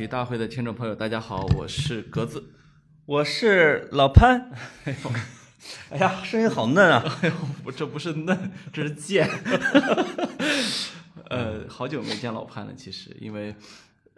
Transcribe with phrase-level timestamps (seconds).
[0.00, 2.42] 题大会的听众朋友，大家好，我是格子。
[3.04, 4.50] 我是老潘。
[5.90, 7.04] 哎呀，声音好嫩啊！
[7.20, 9.28] 哎呦，不，这不是嫩，这是贱。
[11.28, 13.54] 呃，好久没见老潘了，其实，因为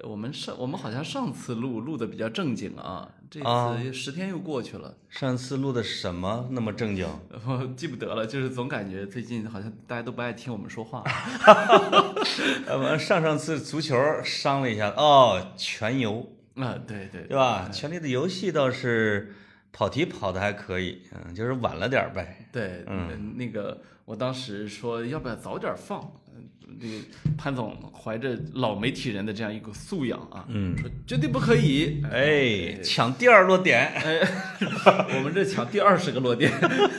[0.05, 4.95] 我们上我们好像上次录录的比较正经啊，这次十天又过去了。
[5.09, 7.07] 上次录的什么那么正经？
[7.47, 11.05] 我记不得了，就是总感觉最近好像大家都不爱听我们说话。
[12.67, 17.69] 呃，上上次足球伤了一下，哦，全游啊，对对，对吧？
[17.73, 19.35] 权力的游戏倒是
[19.73, 22.49] 跑题跑的还可以，嗯，就是晚了点呗。
[22.51, 26.13] 对，嗯，那个我当时说要不要早点放。
[26.81, 26.95] 这个
[27.37, 34.21] 潘总怀着老媒体人的这样一个素养啊，嗯，说绝对不可以，哎，抢第二落点，哎，
[35.17, 36.51] 我们这抢第二十个落点，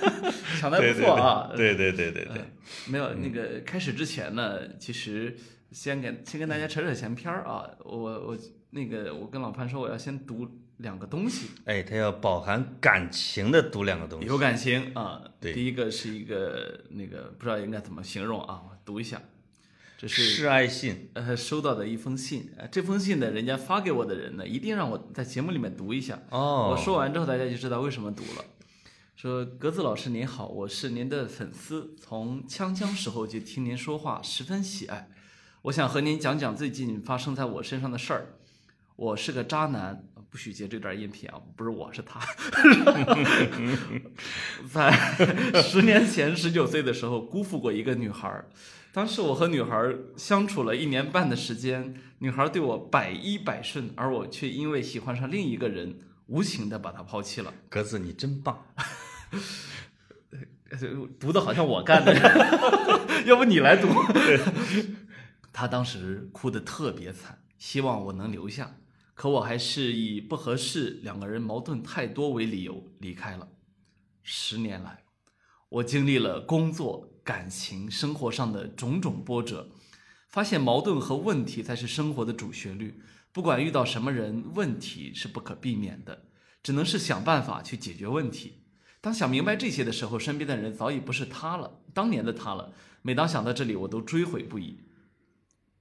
[0.60, 2.42] 抢的不错啊，对对对对对，
[2.88, 5.36] 没有那个开始之前呢，其实
[5.72, 8.38] 先给先跟大家扯扯闲篇儿啊，我我
[8.72, 19.22] 那个我跟老潘说我要先读两个东西，哎，他要饱含感情的读两个东西，有感情啊，对，第一个是一个那个不知道应该怎么形容啊，我读一下。
[20.04, 22.52] 这是示爱信，呃，收到的一封信。
[22.70, 26.20] 这封信呢，人家发给我的人呢，一定让我在节目里面读一下。
[26.30, 28.44] 哦，我说完之后，大家就知道为什么读了。
[29.16, 35.08] 说格子老师您好，我是您的粉丝，从锵锵时候就听您说话，十分喜爱。
[35.62, 38.36] 我想和您讲讲最近发生在我身上的事儿。
[38.98, 42.20] 我是个渣男，不许接这段音频啊，不是我是他。
[44.70, 44.92] 在
[45.62, 48.44] 十年前，十九岁的时候，辜负过一个女孩。
[48.94, 57.52] 当时我和女孩相处了一年半的时间，女孩对我百依百顺，而我却因为喜欢上另一个人，无情的把她抛弃了。
[57.70, 58.64] 格子，你真棒，
[61.20, 62.14] 读的好像我干的，
[63.26, 63.88] 要不你来读？
[65.52, 68.76] 她当时哭得特别惨，希望我能留下，
[69.16, 73.48] 可我还是以不合适、两个人矛盾太多为理由离开了。
[74.22, 75.04] 十年来，
[75.70, 77.10] 我经历了工作。
[77.24, 79.70] 感情生活上的种种波折，
[80.28, 83.02] 发现矛盾和问题才是生活的主旋律。
[83.32, 86.26] 不管遇到什么人，问题是不可避免的，
[86.62, 88.64] 只能是想办法去解决问题。
[89.02, 92.74] 当想明白这些的时候，身边的人早已不是他了，当年的他了。
[93.02, 94.82] 每当想到这里，我都追悔不已。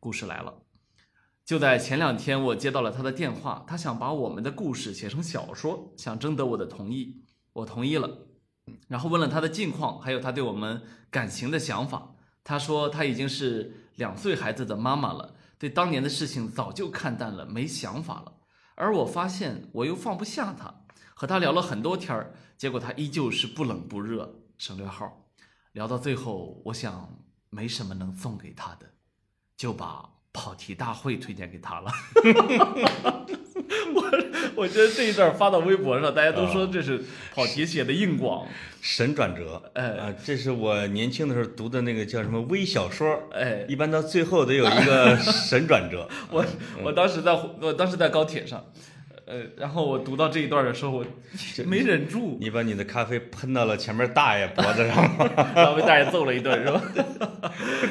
[0.00, 0.62] 故事来了，
[1.44, 8.26] 就在前两天，我接到了他的电话，他想把我们的故事写成小说，想征得我的同意，我同意了。
[8.88, 12.14] 然后问了他的近况，还有他对我们感情的想法。
[12.44, 18.34] 他说他已经是两岁孩子的妈妈了，对当年的事情早就看淡了，没想法了。
[18.74, 20.84] 而我发现我又放不下他，
[21.14, 24.40] 和他聊了很多天儿，结果他依旧是不冷不热。
[24.58, 25.26] 省略号，
[25.72, 27.18] 聊到最后，我想
[27.50, 28.92] 没什么能送给他的，
[29.56, 31.92] 就把跑题大会推荐给他了。
[33.94, 34.02] 我
[34.62, 37.00] 我觉得这一段发到微博上，大家都说这是
[37.34, 38.46] 跑题写的硬广，
[38.80, 39.62] 神转折。
[39.74, 43.18] 哎，这是我年轻的时候读的那个叫什么微小说。
[43.32, 46.08] 哎，一般到最后得有一个神转折。
[46.30, 46.44] 我
[46.82, 48.64] 我当时在我当时在高铁上，
[49.24, 51.04] 呃，然后我读到这一段的时候，我
[51.66, 52.36] 没忍住。
[52.40, 56.82] 你把你的咖啡喷到了前面大爷脖子上，然后被大爷揍了一顿，是吧？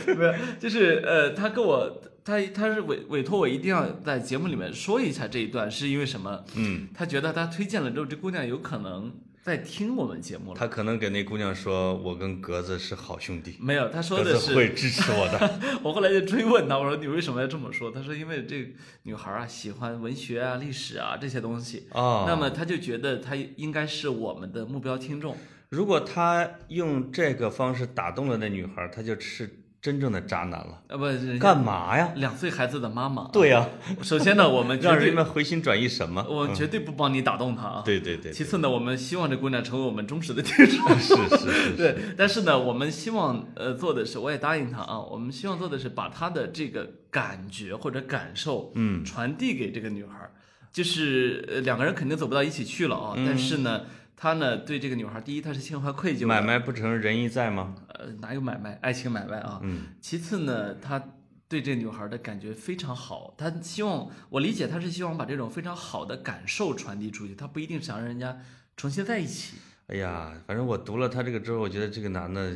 [0.05, 2.01] 没有，就是呃，他跟我。
[2.23, 6.43] 他他是委委托我一定要在节目里面说一下这一段，是因为什么？
[6.55, 9.11] 嗯，他觉得他推荐了之后，这姑娘有可能
[9.41, 10.59] 在听我们节目了。
[10.59, 15.59] 他可能给那姑娘说：“我跟格子是好兄弟。”没有，他说的是会支持我的。
[15.81, 18.71] 我后来就追问他，我说：“你为什么要这么说？”他说：“因为这
[19.01, 25.35] 女孩啊喜欢文学啊、历史啊这些东西啊，那么他就觉得他应该是我们的目标听众。
[25.69, 30.95] 如果他用这个方式打动了那女孩，他就是。”真正的渣男了啊！
[30.95, 32.11] 不，干嘛呀？
[32.15, 33.27] 两岁孩子的妈妈。
[33.33, 33.67] 对呀。
[34.03, 36.23] 首先呢，我们 让人们回心转意什么？
[36.29, 37.81] 我绝对不帮你打动他啊！
[37.83, 38.31] 对对对。
[38.31, 40.89] 其次呢，我们希望这姑娘成为我们忠实的听众。
[40.99, 41.75] 是是是。
[41.75, 50.29] 对，但是呢，我们希望呃做的是，我也答应他啊，我们希望做的是把他的这个感觉或者感受，嗯，传递给这个女孩，
[50.71, 53.81] 就是呃两个人肯定走不到一起去了啊，但是呢。
[54.21, 56.27] 他呢，对这个女孩，第一，他是心怀愧疚。
[56.27, 57.73] 买卖不成仁义在吗？
[57.87, 58.77] 呃，哪有买卖？
[58.79, 59.59] 爱情买卖啊。
[59.63, 59.85] 嗯。
[59.99, 61.03] 其次呢，他
[61.47, 68.37] 对这女孩的感觉非常好，他希望我理解，他是希望把这种非常好的感受传递出去，他不一定想让人家
[68.77, 69.57] 重新在一起。
[69.87, 72.55] 哎呀，反正我读了他这个之后，我觉得这个男的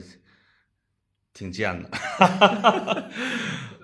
[1.34, 1.90] 挺贱的。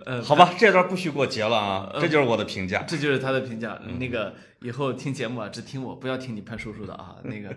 [0.05, 1.91] 呃，好吧，这段不许给我截了啊！
[1.99, 3.79] 这就是我的评价，这就是他的评价。
[3.99, 7.15] 那个以后听节目啊，只听我，不要听你潘叔叔的啊。
[7.25, 7.55] 那个，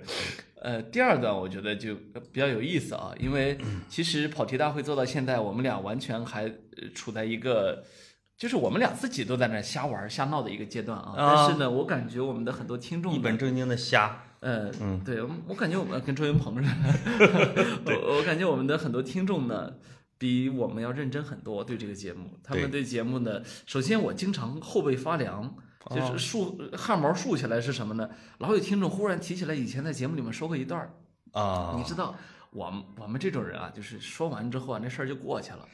[0.61, 1.95] 呃，第二段我觉得就
[2.33, 3.59] 比较有意思啊，因为
[3.89, 6.51] 其实跑题大会做到现在，我们俩完全还
[6.95, 7.85] 处在一个
[8.37, 11.15] 就是我们俩自己都在那瞎玩瞎闹的一个阶段啊。
[11.17, 19.75] 啊但是呢，我感觉我们的很多听众一本正经的瞎，呃，嗯对，我我感觉我们跟周云鹏似的 我我感觉我们的很多听众呢，
[20.19, 22.39] 比我们要认真很多对这个节目。
[22.43, 25.45] 他们对对节目呢，首先我经常后背发凉，
[25.85, 28.09] 哦就是竖汗毛竖起来是什么呢？
[28.39, 30.91] 老有听众忽然提起来以前在节目里面说过一段儿，
[31.33, 32.17] 啊，你知道，
[32.51, 35.69] 我们我们这种人啊，就是说完之后啊，那事儿就过去了，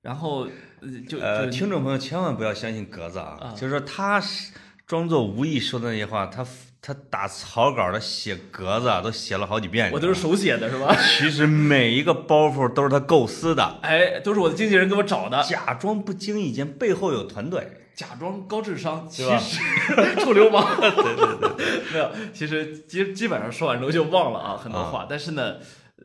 [0.00, 0.48] 然后
[0.80, 3.54] 呃就呃，听众朋友千万不要相信格子啊，啊。
[3.54, 4.52] 就是说他是
[4.86, 6.44] 装作无意说的那些话，他
[6.84, 9.88] 他打草稿的写格子啊，都写了好几遍。
[9.92, 10.92] 我都是手写的是吧？
[11.16, 15.40] 其实每一个包袱都是他构思的， 哎，都是我的经纪人给我找的。
[15.44, 17.78] 假装不经意间背后有团队。
[17.94, 19.60] 假装高智商，其吧实
[20.24, 20.80] 臭流氓。
[20.80, 25.06] 对 对对， 没有，其实基基本上说完之后就忘了啊，很多话。
[25.08, 25.56] 但是呢，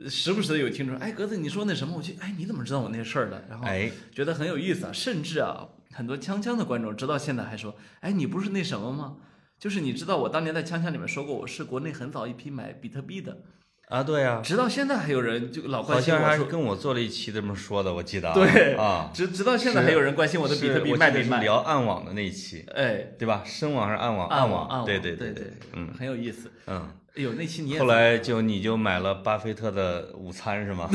[0.08, 3.42] 时不时的有听众，哎，格子你说那什么，我去，哎，你怎么知道我那事儿的？
[3.50, 9.16] 然后哎，觉得很有意思啊，甚至啊，很多锵锵的观众直到现在还说，哎，你不是那什么吗？
[9.60, 13.40] 就是你知道我当年在锵锵里面说过，我是国内很早一批买比特币的，
[13.88, 18.34] 啊，对呀、直到现在还有人就老好关心像还是，跟我做了一期这么说的，我记得啊。
[18.36, 21.42] 对啊，直直到现在还有人关心我的比特币卖没卖？
[21.42, 23.42] 聊暗网的那一期，哎，对吧？
[23.46, 24.28] 深网还是暗网？
[24.30, 26.52] 暗网，暗网，对对对对，嗯很有意思。
[26.68, 26.88] 嗯。
[27.16, 30.88] 哎呦，那期你也后来就你就买了巴菲特的午餐是吗？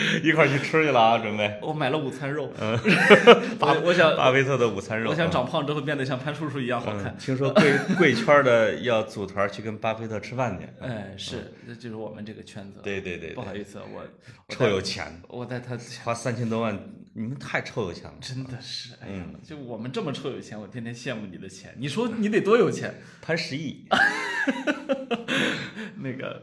[0.22, 1.58] 一块儿去吃去了啊，准备。
[1.62, 2.72] 我买了午餐肉，嗯
[3.60, 5.10] 我我想 巴菲特的午餐肉。
[5.10, 7.16] 我想嗯长胖之后变得像潘叔叔一样好看嗯。
[7.18, 10.66] 听说贵贵圈的要组团去跟巴菲特吃饭去。
[10.84, 16.78] 哎，是，这就是我们这个圈子。，对对对对，不好意思，我我臭有钱，我在他花三千多万，
[17.14, 18.14] 你们太臭有钱了。
[18.20, 21.74] 真的是，哎呀，嗯就我们这么臭有钱，我天天羡慕你的钱。
[21.78, 22.94] 你说你得多有钱？
[23.20, 23.84] 潘石屹，
[25.96, 26.42] 那个，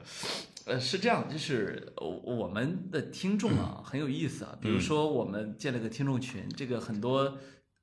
[0.66, 4.58] 呃，是这样，就是我我们的听众啊很有意思啊。
[4.60, 7.38] 比如说，我们建了个听众群，这个很多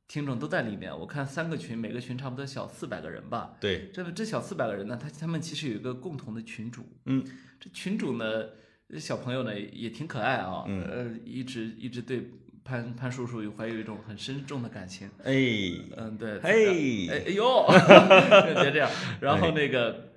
[0.09, 0.93] 听众都在里面。
[0.99, 3.55] 我看三个群，每个群差不多小四百个人吧。
[3.61, 6.85] 对，这这小四百个人呢，他他们其实有一个共同的群主。
[7.07, 7.25] 嗯，
[7.61, 8.49] 这群主呢，
[8.99, 10.65] 小朋友呢也挺可爱啊。
[10.67, 12.33] 嗯呃，一直一直对
[12.65, 15.09] 潘潘叔叔有怀有一种很深重的感情。
[15.23, 15.33] 哎，
[15.97, 16.41] 嗯，对。
[16.41, 17.65] 嘿哎哎呦
[18.45, 18.91] 别这样。
[19.21, 20.11] 然后那个。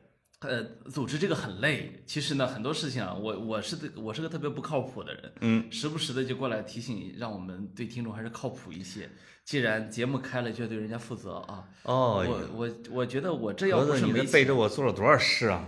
[0.45, 2.01] 呃，组织这个很累。
[2.05, 9.09] 其实呢，很多事情啊，我我是个我是个特别不靠谱的人，嗯，时不时的就过来提醒，让我们对听众还是靠谱一些。
[9.43, 11.63] 既然节目开了，就要对人家负责啊。
[11.83, 15.67] 哦，我我我觉得我这要不是没你这背，着我做了多少事啊？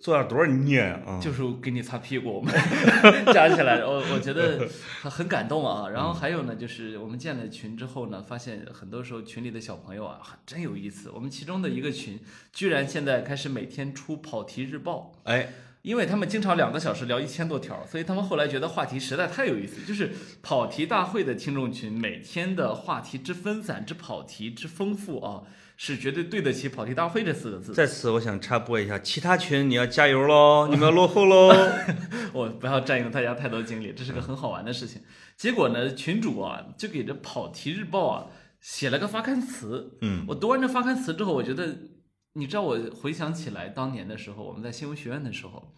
[0.00, 1.20] 做了多少孽啊？
[1.20, 2.54] 就是给你擦屁股，我们
[3.34, 4.68] 加起来，我我觉得
[5.00, 5.88] 很很感动啊。
[5.88, 11.10] 然后还有呢，就是我们建了群之后呢，发现很多时候群里的小朋友啊，真有意思。
[11.10, 12.20] 我们其中的一个群，
[12.52, 15.12] 居然现在开始每天出跑题日报。
[15.24, 15.48] 哎，
[15.82, 19.84] 因为他们经常两个小时聊一千多条，所以他们后来觉得话题实在太有意思。
[19.84, 20.12] 就是
[20.42, 25.42] 跑题大会的听众群，每天的话题之分散、之跑题之丰富啊，
[25.80, 27.72] 是绝对对得起“跑题大会”这四个字。
[27.72, 31.54] 在此我想插播一下，其他群你要加油喽， 你们要落后喽。
[32.34, 35.00] 我不要占用大家太多精力，这是个很好玩的事情。
[35.36, 38.26] 结果呢，群主啊就给这跑题日报啊
[38.60, 39.96] 写了个发刊词。
[40.00, 41.78] 嗯，我读完这发刊词之后，我觉得，
[42.32, 45.72] 你知道，我回想起来当年的时候，我们在新闻学院的时候，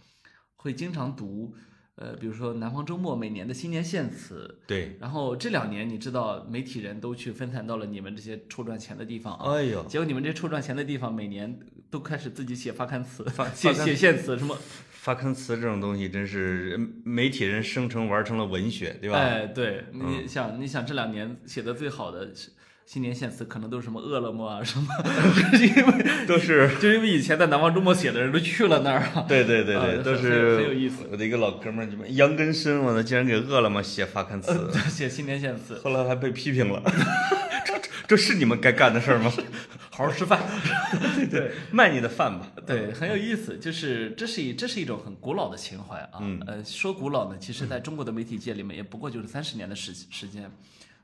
[0.56, 1.54] 会经常读，
[2.00, 4.58] 呃，比如说南方周末每年的新年献词。
[4.66, 9.52] 对，然后这两年，你知道，媒体人都去分散到了你们这些臭赚钱的地方啊。
[9.52, 11.58] 哎呦，结果你们这臭赚钱的地方，每年
[11.90, 14.56] 都开始自己写发刊词、发写写献词，什么
[14.88, 19.18] 发刊词这种东西真是人媒体人生成玩成了文学，对吧？
[19.18, 22.50] 哎，对，你想，你想这两年写的最好的是
[22.92, 24.88] 新年献词，可能都是什么饿了么啊，什么，
[25.52, 29.24] 就是因为都是，就因为以前在南方周末写的人都去了那儿啊。
[29.28, 36.82] 对对对对，都是很有意思我的一个老哥们儿，你们杨根生，我呢竟然给饿了么写发刊词， 写新年献词，后来还被批评了。
[37.64, 39.32] 这这这是你们该干的事儿吗？
[39.90, 40.40] 好好吃饭。
[41.30, 42.50] 对卖你的饭吧。
[42.66, 46.18] 对，很有意思，就是这是一这是一种很古老的情怀啊。
[46.22, 50.50] 嗯呃，说古老呢，其实在中国的媒体界里面也不过就是三十年的时时间。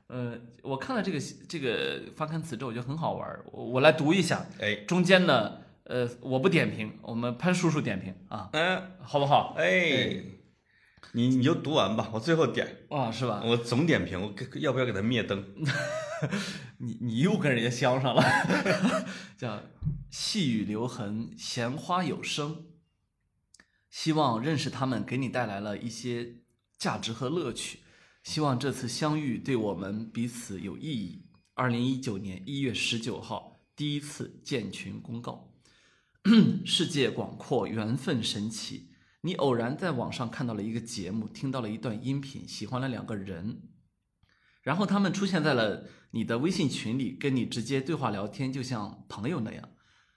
[0.07, 4.45] 呃，我看了这个这个发刊词之后，我觉得很好玩儿，我我来读一下。
[4.59, 9.55] 哎，中间呢，呃，我不点评，我们潘叔叔点评啊，嗯，好不好？
[9.57, 10.23] 哎，
[11.11, 13.41] 你你就读完吧，我最后点，啊，是吧？
[13.45, 15.43] 我总点评，我给要不要给他灭灯？
[16.79, 18.23] 你你又跟人家相上了，
[19.37, 19.61] 叫
[20.09, 22.65] 细雨留痕，闲花有声。
[23.89, 26.35] 希望认识他们给你带来了一些
[26.77, 27.79] 价值和乐趣。
[28.27, 31.23] 希望这次相遇对我们彼此有意义。
[31.53, 35.53] 二零一九年一月十九号，第一次建群公告。
[36.65, 38.89] 世界广阔，缘分神奇。
[39.21, 43.61] 你偶然在网上看到了一个节目，听到了一段音频，喜欢了两个人，
[44.61, 49.69] 然后他们出现在了你的微信群里，跟你直接对话聊天，就像朋友那样。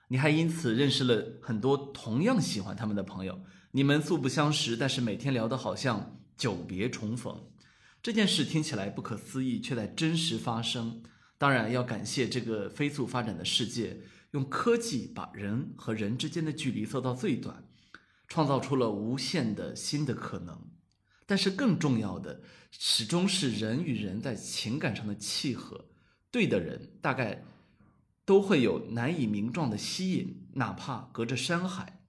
[0.09, 3.41] 你还因此认识了很多同样喜欢他们的朋友，
[3.71, 7.41] 你们素不相识，但是每天聊得好像久别重逢。
[8.03, 11.03] 这件事听起来不可思议，却在真实发生。
[11.37, 17.69] 当然要感谢这个飞速发展的世界，用科技把人和人之间的距离做到最短，
[18.27, 20.71] 创造出了无限的新的可能。
[21.27, 25.91] 但是更重要的，始终是人与人在情感上的契合。
[26.31, 27.45] 对的人，大概
[28.25, 32.03] 都会有难以名状的吸引，哪怕隔着山海。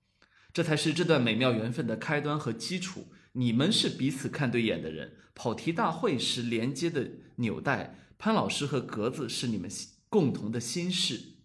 [0.53, 3.07] 这才是这段美妙缘分的开端和基础。
[3.33, 9.69] 你们是彼此看对眼的人，跑题大会是连接的纽带，潘老师和格子是你们
[10.09, 11.37] 共同的心事。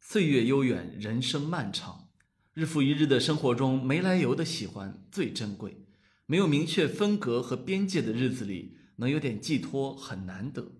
[0.00, 2.08] 岁月悠远，人生漫长，
[2.54, 5.84] 日复一日的生活中，没来由的喜欢最珍贵。
[6.26, 10.72] 没有明确分隔和边界的日子里，能有点寄托很难得。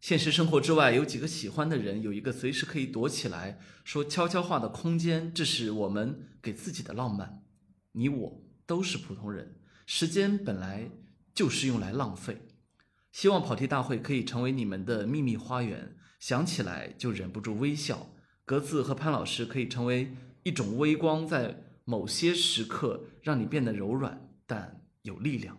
[0.00, 7.44] 现实生活之外，有几个喜欢的人，有一个随时可以躲起来说悄悄话的空间，这是我们给自己的浪漫。
[7.92, 10.90] 你我都是普通人，时间本来
[11.34, 12.48] 就是用来浪费。
[13.12, 18.14] 希望跑题大会可以成为你们的秘密花园，想起来就忍不住微笑。
[18.46, 24.30] 格子和潘老师可以成为一种微光，在某些时刻让你变得柔软。
[24.46, 25.58] 但有力量。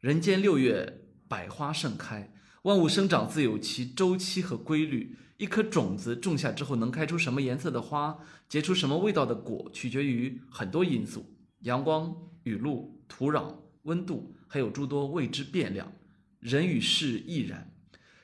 [0.00, 5.18] 人间六月，百花盛开，万物生长自有其周期和规律。
[5.36, 11.31] 一颗种子种下之后，能开出什么颜色的花，结出什么味道的果，取决于很多因素：
[11.62, 15.92] 阳光、雨露、土壤、温度，还有诸多未知变量。
[16.40, 17.72] 人与事亦然。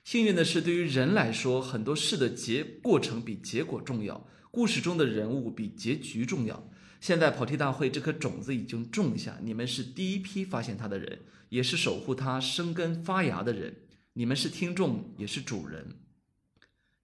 [0.05, 6.71] 幸运的是，对于人来说，很多事的结过程比结果重要，故事中的人物比结局重要。
[7.01, 13.77] 现在跑题大会这颗种子已经种下，你们是第一批发现它的人，也是守护它生根发芽的人。
[14.15, 16.01] 你们是听众，也是主人，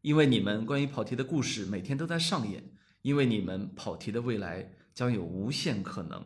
[0.00, 2.72] 因为你们关于跑题的故事每天都在上演，
[3.02, 6.24] 因为你们跑题的未来将有无限可能。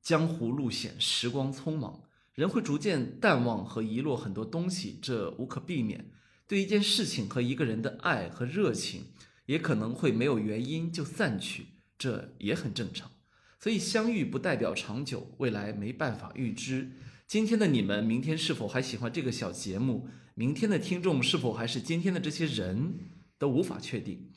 [0.00, 6.10] 江湖路险，时光匆忙，人会逐渐淡忘和遗落很多东西，这无可避免。
[6.46, 9.12] 对一件事情和一个人的爱和热情，
[9.46, 11.66] 也可能会没有原因就散去。
[11.98, 13.10] 这也很正常，
[13.58, 16.92] 所以相遇不代表长久，未来没办法预知。
[17.26, 20.08] 今天的你们，明天是否还喜欢这个小节目？
[20.34, 22.98] 明天的听众是否还是今天的这些人，
[23.38, 24.32] 都无法确定。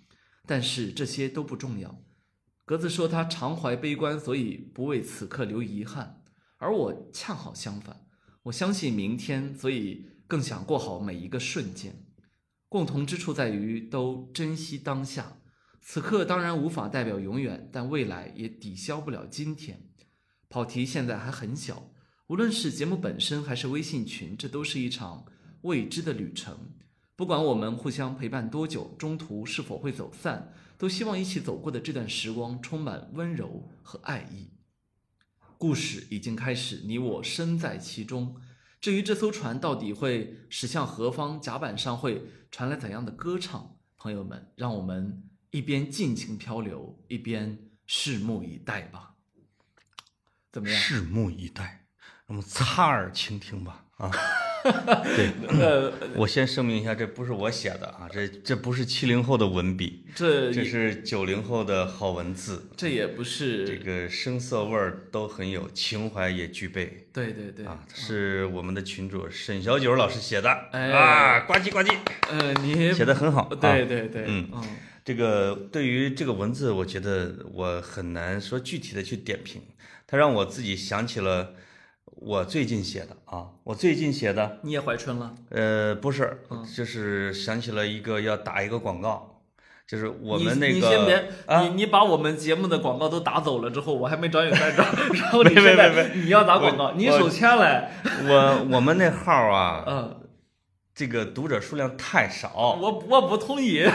[0.45, 2.03] 但是这些都不重要。
[2.65, 6.23] 格子说他常怀悲观，所以不为此刻留遗憾，
[6.57, 8.05] 而我恰好相反，
[8.43, 11.93] 我相信明天，所以更想过好每一个瞬间。
[12.69, 15.37] 共同之处在于都珍惜当下。
[15.81, 19.89] 此刻当然无法代表永远，但未来也抵消不了今天。
[20.49, 21.91] 跑题现在还很小，
[22.27, 25.25] 无论是节目本身还是微信群，这都是一场
[25.63, 26.71] 未知的旅程。
[27.17, 34.51] 不管我们互相陪伴多久，中途是否会走散，都希望一起走过的这段时光充满温柔和爱意。
[35.57, 38.35] 故事已经开始，你我身在其中。
[38.81, 45.29] 至于这艘船到底会驶向何方，甲板上会传来怎样的歌唱，朋友们，让我们。
[45.51, 49.13] 一边尽情漂流，一边拭目以待吧。
[50.51, 50.81] 怎么样？
[50.81, 51.85] 拭目以待，
[52.25, 53.85] 那么擦耳倾听吧。
[53.97, 54.09] 啊，
[55.15, 55.29] 对，
[55.59, 62.69] 呃，我先声明一下，这不是我写的啊，这这不是七零后的文笔，这这是九零后的好文字。
[62.77, 67.07] 这也不是这个声色味儿都很有，情怀也具备。
[67.11, 70.49] 对对对，啊，是我们的群主沈小九老师写的。
[70.71, 71.95] 哎啊，呱唧呱唧。
[72.29, 73.53] 呃，你写的很好。
[73.59, 74.63] 对对对，嗯嗯。
[75.05, 79.61] 这个对于这个文字，我觉得我很难说具体的去点评。
[80.07, 81.55] 它让我自己想起了
[82.25, 84.59] 我最近写的啊，我最近写的。
[84.61, 85.33] 你也怀春了？
[85.49, 86.41] 呃，不是，
[86.75, 89.41] 就是想起了一个要打一个广告，
[89.85, 90.73] 就是我们那个。
[90.73, 97.89] 你先别，你你把我们节目的广告都打走了之后，我还没找你算账， 然后你现在你要打广告，你手欠嘞。
[98.27, 100.15] 我我们那号啊， 嗯，
[100.95, 102.77] 这个读者数量太少。
[102.79, 103.83] 我我不同意。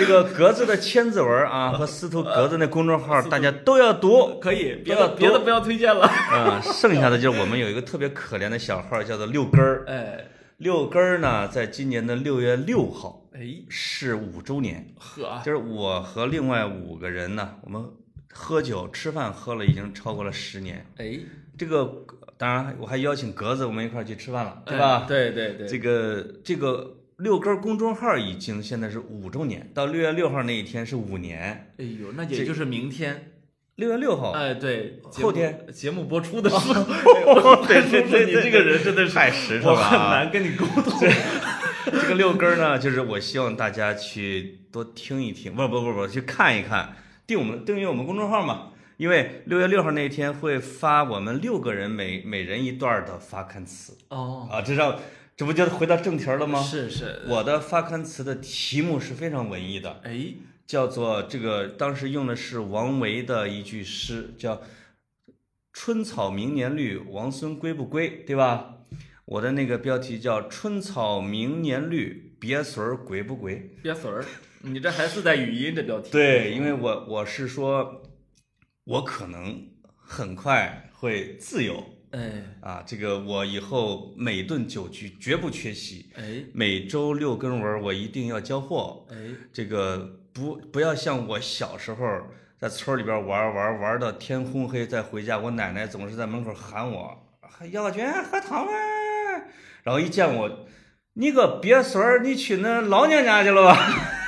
[0.00, 6.10] 这个格子的千字文啊， 和司徒格子那公众号，大家都要读，可以，别的别的不要推荐了。
[6.32, 9.84] 嗯，剩下的就是我们有一个特别可怜的小号，叫做六根儿。
[9.86, 10.24] 哎，
[10.56, 14.86] 六根儿呢，在今年的六月六号，哎，是五周年。
[14.98, 17.84] 呵，就是我和另外五个人呢，我们
[18.32, 20.86] 喝酒吃饭喝了已经超过了十年。
[20.96, 21.18] 哎，
[21.58, 21.92] 这个
[22.38, 25.04] 当然我还邀请格子，我们一块儿去吃饭了，对吧？
[25.06, 26.96] 对对对，这个这个。
[27.20, 31.72] 六根公众号已经现在是五周年，到六月六号那一天是五年。
[31.78, 33.32] 哎呦，那也就是明天，
[33.76, 36.84] 六月六号，哎，对，后天节目播出的时候，
[37.66, 40.98] 对 对对你这个人真的是太实诚了啊很难跟你沟通。
[41.84, 46.96] 这个六根呢，就是我希望大家去多听一听，不不不不，去看一看，
[47.26, 48.68] 订我们订阅我们公众号嘛。
[48.96, 54.94] 因为六月六号那天会发我们六个人每每人一段的发刊词哦，啊，这让
[55.40, 56.62] 这不就回到正题儿了吗？
[56.62, 60.34] 是是，我的发刊词的题目是非常文艺的，哎，
[60.66, 64.60] 叫做这个当时用的是王维的一句诗，叫
[65.72, 68.80] “春草明年绿，王孙归不归”，对吧？
[69.24, 74.22] 我的那个标题叫“春草明年绿，鳖孙儿归不归鳖孙儿，
[74.60, 75.98] 你这还是在语音这标”。
[76.04, 76.10] 题？
[76.10, 78.02] 对，因为我我是说，
[78.84, 81.82] 我可能很快会自由
[82.12, 89.06] 哎啊，这个我以后每顿酒局绝不缺席，哎每周六跟文儿我一定要交货。
[89.10, 89.16] 哎，
[89.52, 92.04] 这个不不要像我小时候
[92.58, 97.16] 在村里边玩儿玩儿玩儿到天昏黑再回家，我奶奶总是在门口喊我
[97.72, 99.48] ：“姚小军喝汤儿。”
[99.82, 100.66] 然后一见我，
[101.14, 103.76] 你个鳖孙儿，你去那老娘家去了吧？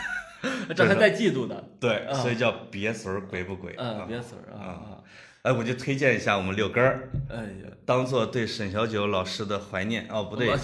[0.75, 1.63] 这还带嫉妒的。
[1.79, 3.75] 对，啊所以叫鳖孙儿鬼不鬼？
[3.77, 4.99] 嗯，啊鳖孙儿啊啊，
[5.43, 10.55] 哎，我就推荐一下我们六根儿，哎呀，当做对沈小九老师的怀念哦，不对，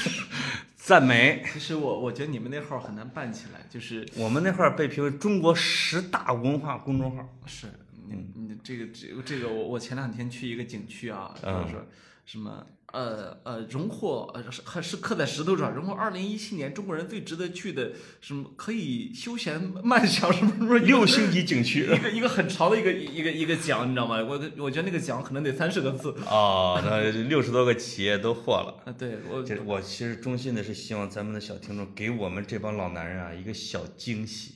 [0.76, 1.44] 赞美。
[1.52, 7.28] 其实我我觉得你们那号很难办起来，就是我们那号儿被评为中国十大文化公众号。
[7.44, 7.66] 是
[8.08, 11.86] 你你这个这个这个我我前两天去一个景区啊，就是说
[12.24, 24.22] 什么呃呃荣获呃是还是刻在石头上，荣获二零一七年中国人最值得去的什么可以休闲慢 享什么什么六星级景区一个一个很长的一个一个一个奖，你知道吗？
[24.22, 28.82] 我我觉得那个奖可能得三十个字哦，那六十多个企业都获了。
[28.86, 28.94] 啊。
[28.96, 34.54] 对我这我其实衷心的是希望咱们的小听众给我们这帮老男人啊一个小惊喜，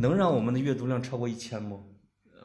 [0.00, 1.97] 能让我们的阅读量超过一千不？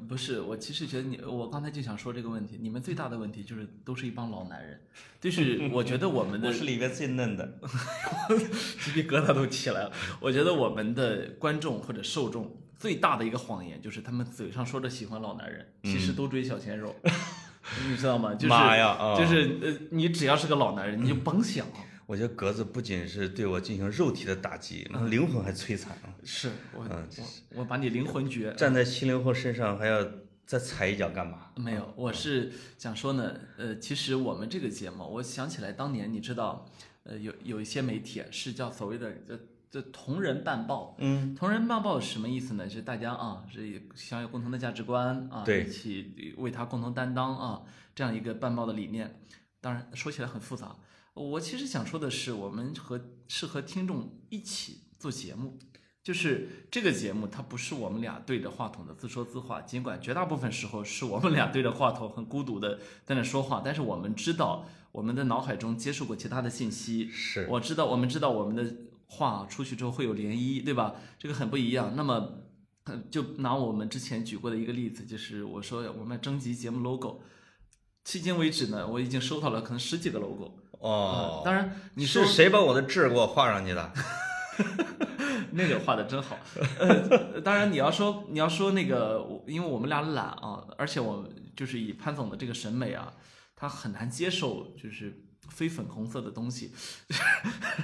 [0.07, 4.79] 不是，我其实觉得你，我刚才就想说这个问题，你们最大的问题就是都是一帮老男人，
[5.19, 7.59] 就是 我觉得我们的我是里面最嫩的。
[8.79, 9.91] 鸡皮疙瘩都起来了。
[10.19, 16.95] 我觉得我们的观众或者受众最大的一个谎言就是他们嘴上说着喜欢老男人，其实都追小鲜肉，
[17.89, 18.33] 你知道吗？
[18.35, 21.65] 就是妈呀啊就是呃，你只要是个老男人，你就甭想。
[22.05, 26.13] 我觉得格子不仅是对我进行肉体的打击，那灵魂还摧残啊！
[26.23, 30.05] 是我嗯我我把你灵魂绝站在七零后身上还要
[30.45, 31.51] 再踩一脚干嘛？
[31.55, 36.65] 没有，我是想说呢，呃，其实我们这个节目，我想起来当年你知道，
[37.03, 39.39] 呃，有有一些媒体啊是叫所谓的这
[39.71, 42.69] 这同人办报，嗯，同人办报是什么意思呢？
[42.69, 47.61] 是大家啊是享有共同的价值观啊，对一起为他共同担当啊，
[47.95, 49.19] 这样一个办报的理念。
[49.61, 50.75] 当然说起来很复杂，
[51.13, 55.59] 我其实想说的是，我们和是和听众一起做节目。
[56.03, 68.75] 就是这个节目，它不是我们俩对着话筒的自说自话，尽管绝大部分时候是我们俩对着话筒很孤独的在那说话，但是我们知道我们的脑海中接受过其他的信息，是我知道，我们知道我们的
[69.07, 70.95] 话出去之后会有涟漪，对吧？
[71.17, 71.93] 这个很不一样。
[71.95, 72.43] 那么，
[72.83, 77.21] 呃就拿我们之前举过的一个例子，就是我说我们征集节目 logo，
[78.05, 80.59] 迄今为止呢，我已经收到了可能十几个 logo。
[80.83, 83.91] 哦，当然，你说是谁把我的痣给我画上去的？
[85.51, 86.37] 那个画的真好。
[86.77, 93.13] 呃，当然你要说你要说那个，我因为我们俩懒啊，而且我就是以潘总的这个审美啊，
[93.55, 96.73] 他很难接受就是非粉红色的东西。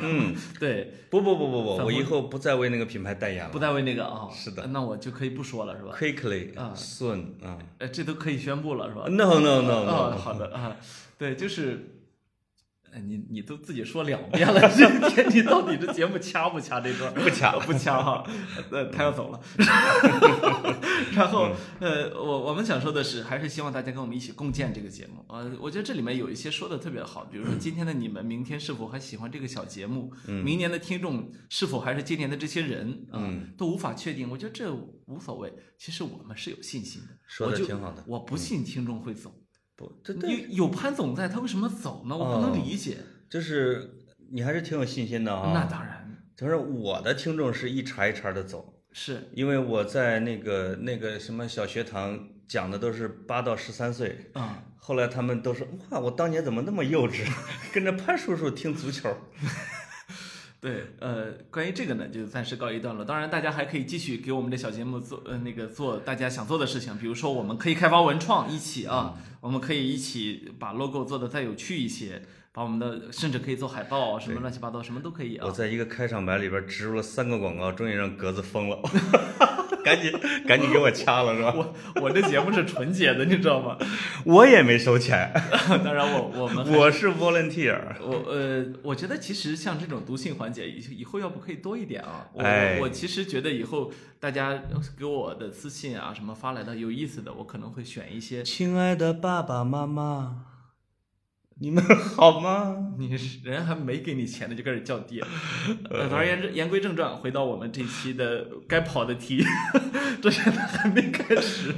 [0.02, 3.50] 嗯， 对，不不不不不，我以后不再为那个品牌代言了。
[3.52, 10.76] 不再为那个啊，是的那我就可以不说了，是吧？Quickly 啊 soon 啊呃，这都可以宣布了，是吧？，No No No 啊，No，好的啊，
[11.18, 11.96] 对，就是。
[12.92, 17.14] 哎，你你都自己说两遍了，今天你到底这节目掐不掐这段？
[17.16, 18.24] 不掐不掐哈。
[18.72, 19.40] 呃，他要走了。
[21.14, 21.50] 然后
[21.80, 25.24] 呃，我我们想说的是，还是希望大家跟我们一起共建这个节目。
[25.30, 30.12] 呃，我觉得这里面有一些说的特别好，比如说今天的你们，明天是否还喜欢这个小节目？
[30.26, 33.20] 明年的听众是否还是今年的这些人啊？
[33.22, 34.30] 嗯都无法确定。
[34.30, 34.74] 我觉得这
[35.06, 37.08] 无所谓，其实我们是有信心的。
[37.28, 38.04] 说的挺好的。
[38.08, 39.32] 我不信听众会走。
[39.80, 42.18] 不，这有对，有潘总在，他为什么走呢？
[42.18, 42.98] 我不能哦理解。
[43.30, 43.90] 就是
[44.30, 45.54] 你还是挺有信心的啊。
[45.54, 57.26] 那当然就是我的听众是一茬一茬的走，是因为我在那个那个什么小学堂讲的都是八到十三岁，啊、后来他们都说哇，我当年怎么那么幼稚，
[57.72, 59.10] 跟着潘叔叔听足球。
[60.62, 63.06] 对，呃，关于这个呢，就暂时告一段落。
[63.06, 75.46] 当然，大家还可以继续给我们的小节目做呃那个做大家想做的事情，比如说我们可以开发文创，一起啊，我们可以一起把 logo 做的再有趣一些，把我们的甚至可以做海报啊，什么乱七八糟，什么都可以啊。
[75.48, 78.82] 我在一个开场白里边植入了三个广告，终于让格子疯了，
[79.96, 80.12] 赶紧
[80.48, 81.54] 赶紧给我掐了是吧？
[81.56, 83.78] 我我这节目是纯洁的，你知道吗？
[84.26, 85.32] 我也没收钱，
[85.84, 87.80] 当然我我们还 我是 volunteer。
[88.02, 92.28] 我呃，我觉得其实像这种读信环节，以以后要不可以多一点啊？
[92.34, 94.62] 我、哎我其实觉得以后大家
[94.98, 98.44] 给我的私信啊什么发来的有意思的，我可能会选一些。
[98.44, 100.46] 亲爱的爸爸妈妈，
[101.62, 101.84] 你们
[102.16, 102.94] 好吗？
[102.98, 105.22] 你是人还没给你钱呢，就开始叫爹。
[105.90, 109.44] 呃，总而言之，言归正传，回到我们这期的该跑的题，
[110.22, 111.76] 这现在还没开始。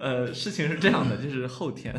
[0.00, 1.94] 呃，事情是这样的，就是后天，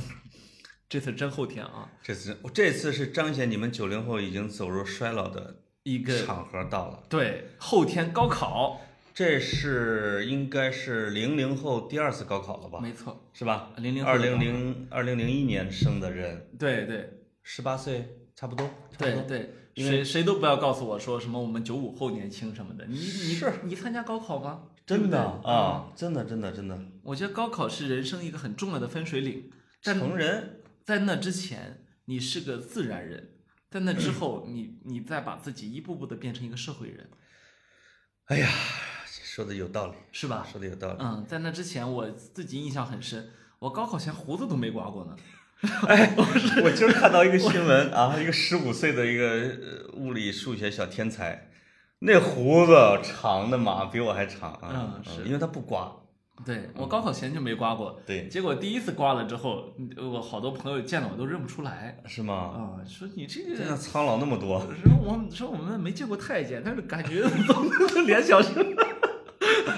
[0.90, 7.04] 这次真后天啊，这次这次是彰显你们九零后已经走入衰老的一个场合到了。
[7.10, 8.82] 对后天高考，
[9.14, 12.80] 这是应该是零零后第二次高考了吧？
[12.82, 13.72] 没错，是吧？
[13.78, 17.18] 零零二零零二零零一年生的人，对对。
[17.52, 18.64] 十八岁差不多。
[18.92, 22.86] 差不多，对对，谁谁都不要告诉我说什么我们九五后年轻什么的。
[22.86, 24.66] 你你是你参加高考吗？
[24.86, 25.20] 真的！
[25.44, 26.80] 啊，真的真的真的。
[27.02, 29.52] 我觉得高考是人生一个很重要的分水岭。
[29.82, 33.20] 在成人在那之前，你是个自然人；
[33.72, 37.10] 在那之后， 你你再把自己一步步的变成一个社会人，
[38.26, 38.48] 哎呀，
[39.08, 40.48] 说的有道理，是吧？
[40.52, 40.98] 说的有道理。
[41.00, 45.16] 嗯，在那之前，我自己印象很深，我高考前胡子都没刮过呢。
[46.64, 51.50] 我今儿看到一个新闻啊，一个十五岁的一个呃物理数学小天才，
[52.00, 54.70] 那胡子长的嘛，比我还长啊。
[54.72, 55.92] 嗯是因为他不刮。
[56.46, 62.34] 对我高考前就没刮过，对，结果第一次刮了之后，我好多朋友见了我都认不出来是吗？
[62.34, 64.62] 啊，说你这个苍老那么多。
[64.62, 67.28] 说我们说我们没见过太监，但是感觉
[68.06, 68.52] 脸 小小。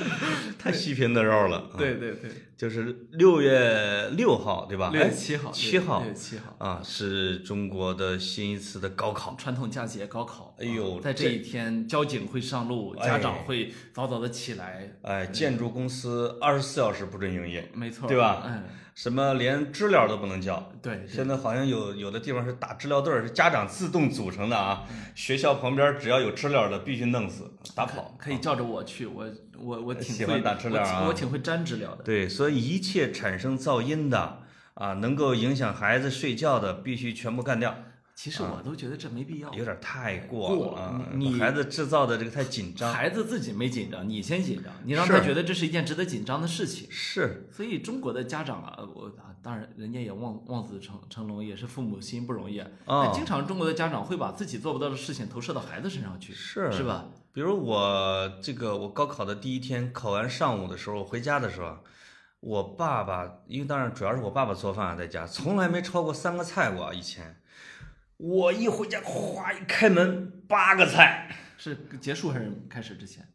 [0.59, 1.57] 太细皮嫩肉了。
[1.57, 4.89] 啊，对对对，就是六月六号，对吧？
[4.91, 9.35] 六月哎七号，七号六月七号，啊，是中国的新一次的高考。
[9.37, 10.55] 传统佳节高考。
[10.59, 14.91] 哎呦啊在这这一天，交警会上路，哎家长会早早的起来。
[15.01, 18.63] 哎，建筑公司二十四小时不准营业，没错，对吧嗯，
[19.01, 20.71] 什么连知了都不能叫。
[20.79, 24.83] 对，现在好像有有的地方是打知了队儿，是家长自动组成的啊。
[24.91, 28.15] 嗯学校旁边只要有知了的，必须弄死打跑。
[28.19, 29.25] 可以叫着我去，我
[29.57, 32.03] 我我挺会喜欢打知了啊我我挺会粘知了的。
[32.03, 34.37] 对，所以一切产生噪音的
[34.75, 37.75] 啊，能够影响孩子睡觉的，必须全部干掉。
[38.23, 39.51] 其实我都觉得这没必要。
[39.51, 41.07] 有点太过过了啊！
[41.15, 42.93] 你你孩子制造的这个太紧张。
[42.93, 46.87] 孩子自己没紧张，你先紧张，你让他觉得这是一件值得紧张的事情。
[46.91, 53.11] 是，所以中国的家长啊，我啊当然人家也望望子成成龙，也是父母心不容易啊。
[53.11, 57.05] 经常中国的家长会把自己做不到的事情投射到孩子身上去，是是吧？
[57.33, 61.75] 比如我这个我高考的第一天，考完上午的时候回家的时候，
[62.39, 66.93] 我爸爸，因为当然主要是我爸爸做饭啊，在家从来没超过三个菜过啊。
[66.93, 67.35] 以前
[68.21, 71.35] 我一回家，哗一开门，八个菜。
[71.57, 73.27] 是结束还是开始之前？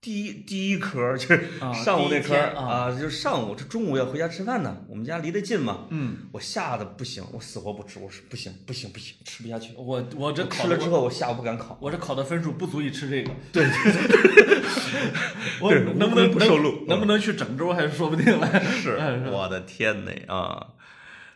[0.00, 9.74] 第一第一科就是啊上午那科啊啊，就是上午这中午要回家吃饭呢，我们家离得近嘛，嗯，我吓得不行，我死活不吃，我说不行不行不行，吃不下去。
[9.76, 11.76] 我我这吃了之后，我下午不敢考。
[11.82, 13.30] 我这考的分数不足以吃这个。
[13.52, 13.66] 对
[15.60, 18.46] 我对能不能不受禄能不能去郑州还是说不定嘞。
[18.80, 18.96] 是
[19.30, 20.68] 我的天呐啊！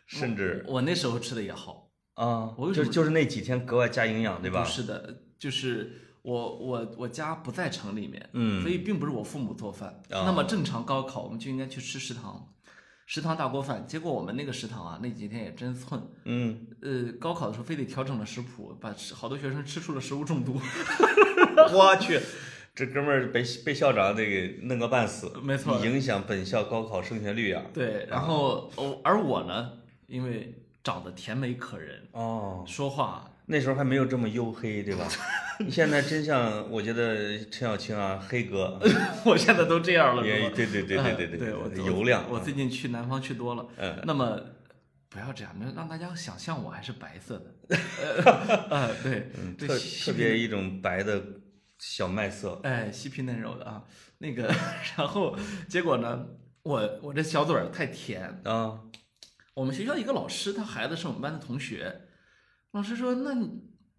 [0.07, 1.84] 甚至我那时候吃的也好，
[2.15, 4.69] 啊，我就是就是那几天格外加营养，对吧不？
[4.69, 10.01] 是的，就是我我我家不在城里面，嗯所以并不是我父母做饭。
[10.11, 12.49] 啊那么正常高考我们就应该去吃食堂，
[13.07, 13.85] 食堂大锅饭。
[13.87, 16.01] 结果我们那个食堂啊，那几天也真寸。
[16.25, 20.59] 嗯，呃，高考的时候非得调整了食谱，把好多学生吃出了食物中毒。
[21.75, 22.21] 我去，
[22.75, 27.63] 这哥们儿被被校长得给弄个半死，没错影响本校高考升学率啊。
[27.75, 29.73] 对，然后哦，而我呢，
[30.07, 35.09] 因为长得甜美可人，哦，说话那时候还没有这么黝黑，对吧？
[35.59, 38.79] 你现在真像，我觉得陈小青啊，黑哥
[39.25, 42.25] 我现在都这样了，对对对对对哎对我油亮。
[42.31, 44.39] 我最近去南方去多了，嗯那么
[45.09, 47.77] 不要这样，那让大家想象我还是白色的，
[48.71, 51.23] 呃，对特特别一种白的
[51.79, 52.61] 小麦色。
[52.63, 53.85] 哎，细皮嫩肉的啊，
[54.19, 54.53] 那个，
[54.97, 55.37] 然后
[55.69, 56.27] 结果呢，
[56.63, 58.81] 我我这小嘴儿太甜，啊，
[59.55, 62.03] 我们学校一个老师，他孩子是我们班的同学，
[62.73, 63.51] 老师说，那你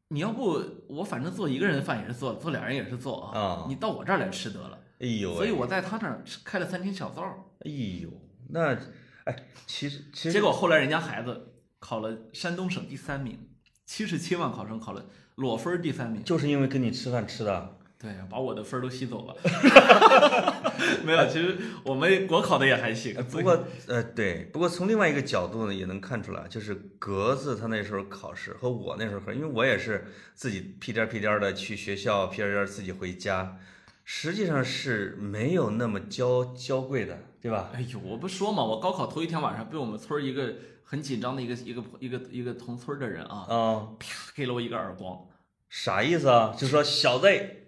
[0.10, 8.10] 你要不我反正做一个人的饭也是做，做俩人也是做啊，啊你到我这儿来吃得了，哎呦喂，所以我在他那儿开了三天小灶儿，哎呦，
[8.50, 8.78] 那
[9.24, 13.50] 哎，其实其实结果后来人家孩子考了山东省第三名，
[13.86, 17.75] 七十七万考生考了裸分儿第三名，就是因为跟你吃饭吃的，
[18.06, 19.36] 对，把我的分儿都吸走了。
[21.04, 23.24] 没有，其实我们国考的也还行呃。
[23.24, 33.58] 不过呃对，不过从另外一个角度呢，也能看出来，就是格子他那时候考试和我那时候考，因为我也是自己屁颠儿屁颠儿的去学校，屁颠儿颠儿自己回家。
[34.04, 37.72] 实际上是没有那么娇娇贵的，对吧？
[37.74, 45.26] 哎呦，我不说嘛，我高考头一天晚上被我们村一个很紧张的一个一个一个一个同村的人啊，啊、啪给了我一个耳光。
[45.68, 46.56] 啥意思啊？
[46.56, 47.28] 就说小子，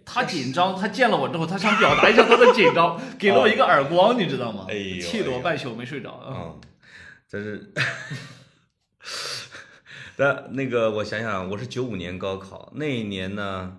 [0.09, 4.65] 他紧张，他见了我之后，他想表达一下他的紧张， 给了我一个耳光，你知道吗？
[4.69, 6.11] 哎呦气得我半宿没睡着。
[6.11, 6.33] 啊。
[6.33, 6.61] 嗯，
[7.27, 7.73] 这是，
[10.15, 13.77] 但那个我想想，我是九五年高考那一年呢，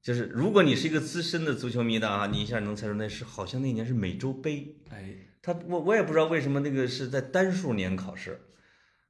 [0.00, 8.40] 就是如果你是一个资深的足球迷的啊，你一下能猜出那是好像那年是美洲杯，哎，他我我也不知道为什么那个是在单数年考试，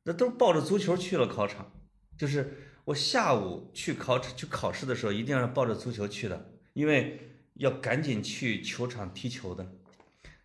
[0.05, 1.71] 那都抱着足球去了考场，
[2.19, 9.67] 就是我下午去考去考试的时候，一定要抱着足球去的，因为要赶紧去球场踢球的，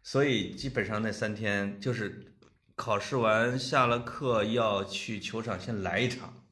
[0.02, 2.34] 所以基本上那三天就是
[2.76, 6.46] 考试完下了课要去球场先来一场，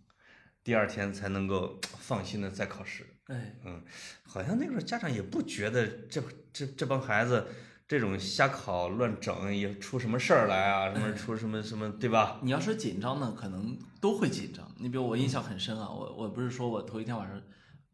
[0.64, 3.06] 第二天才能够 放心的再考试。
[3.28, 3.84] 哎，嗯，
[4.26, 7.46] 好像那个时候家长也不觉得这这这帮孩子
[7.88, 12.40] 这种瞎考乱整也出什么事儿来啊，什么出什么什么，对吧？
[12.42, 14.70] 你要说紧张呢，可能都会紧张。
[14.80, 17.40] 你比如我印象很深啊，我我不是说我头一天晚上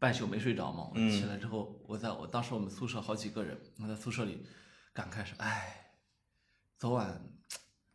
[0.04, 0.90] 半宿没睡着嘛？
[0.94, 4.46] 我起来之后，我在我当时我们宿舍好几个人，我在宿舍里
[4.92, 5.94] 感慨说，哎，
[6.78, 7.24] 昨晚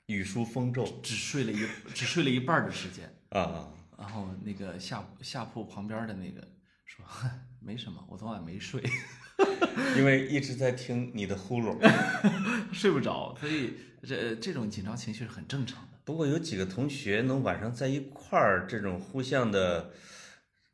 [0.06, 3.14] 雨疏风骤只睡了一只睡了一半儿的时间。
[3.28, 3.68] 啊啊，
[3.98, 6.40] 然后那个下下铺旁边的那个
[6.86, 7.04] 说
[7.60, 8.82] 没什么，我昨晚没睡，
[9.98, 11.76] 因为一直在听你的呼噜。
[12.72, 15.98] 睡不着，所以这这种紧张情绪是很正常的。
[16.06, 19.92] 不过有几个同学能晚上在一块儿，这种互相的，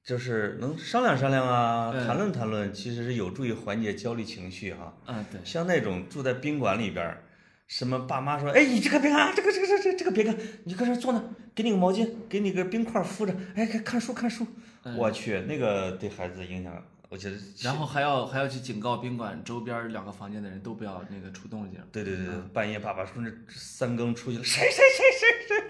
[0.05, 4.95] 就是能商量商量啊，谈论谈论，其实是有助于缓解焦虑情绪哈。
[5.07, 7.25] 嗯，对，像那种住在宾馆里边儿，
[7.67, 14.47] 什么爸妈说，哎，你这个别看，这个这个这个这个这个别看，你搁这坐呢，给你个毛巾，给你个冰块敷着，哎，看看书看书。
[14.83, 16.71] 嗯我去，那个对孩子的影响，
[17.09, 21.81] 我觉得，然后还要还要去警告宾馆周边两个房间的人都不要那个出动静。
[21.91, 25.65] 对对对对，半夜爸爸说那三更出去了，谁谁谁谁谁，啊，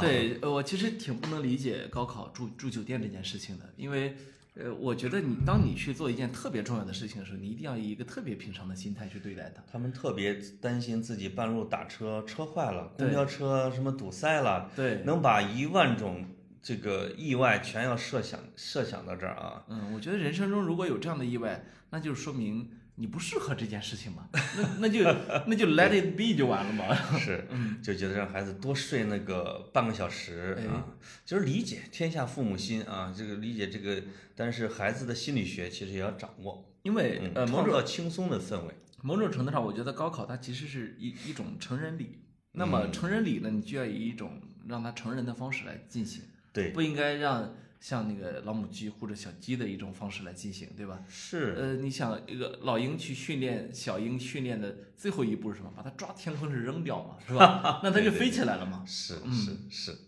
[0.00, 4.16] 对，呃我其实挺不能理解高考住住酒店这件事情的，因为，
[4.54, 9.62] 呃，我觉得你当你去做一件特别重要的事情的时候，你一定要以一个特别平常的心态去对待它。
[9.70, 16.24] 他们特别担心自己半路打车车坏了，公交车什么堵塞了，对，能把一万种
[16.62, 19.64] 这个意外全要设想设想到这儿啊。
[19.68, 25.02] 嗯，我觉得人生中如果有这样的意外，那就是说明你不适合这件事情嘛，那那就
[25.46, 26.94] 那就 let it be 就完了嘛。
[27.18, 27.44] 是，
[27.82, 30.64] 就觉得让孩子多睡那个半个小时哎。
[30.66, 30.86] 啊，
[31.24, 34.02] 就是理解天下父母心啊，这个理解这个，
[34.36, 38.74] 但是孩子的心理学其实也要掌握，因为嗯，呃，某创种造轻松的氛围。
[39.02, 42.20] 某种程度上，我觉得高考它其实是一一种成人礼。
[42.52, 47.52] 那么成人礼呢，你就要以一种让他成人的方式来进行，对，不应该让
[47.84, 51.04] 像那个老母鸡或者小鸡的一种方式来进行，对吧？
[51.06, 55.70] 是，呃，你想一个老鹰去训练小鹰训练的最后一步是什么？
[55.76, 57.80] 把它抓天空是扔掉嘛，是吧？
[57.84, 58.82] 那它就飞起来了嘛。
[58.86, 59.98] 是嗯是是，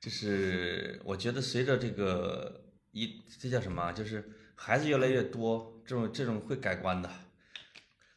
[0.00, 3.90] 就是我觉得随着这个一这叫什么啊？
[3.90, 7.10] 就是孩子越来越多，这种这种会改观的。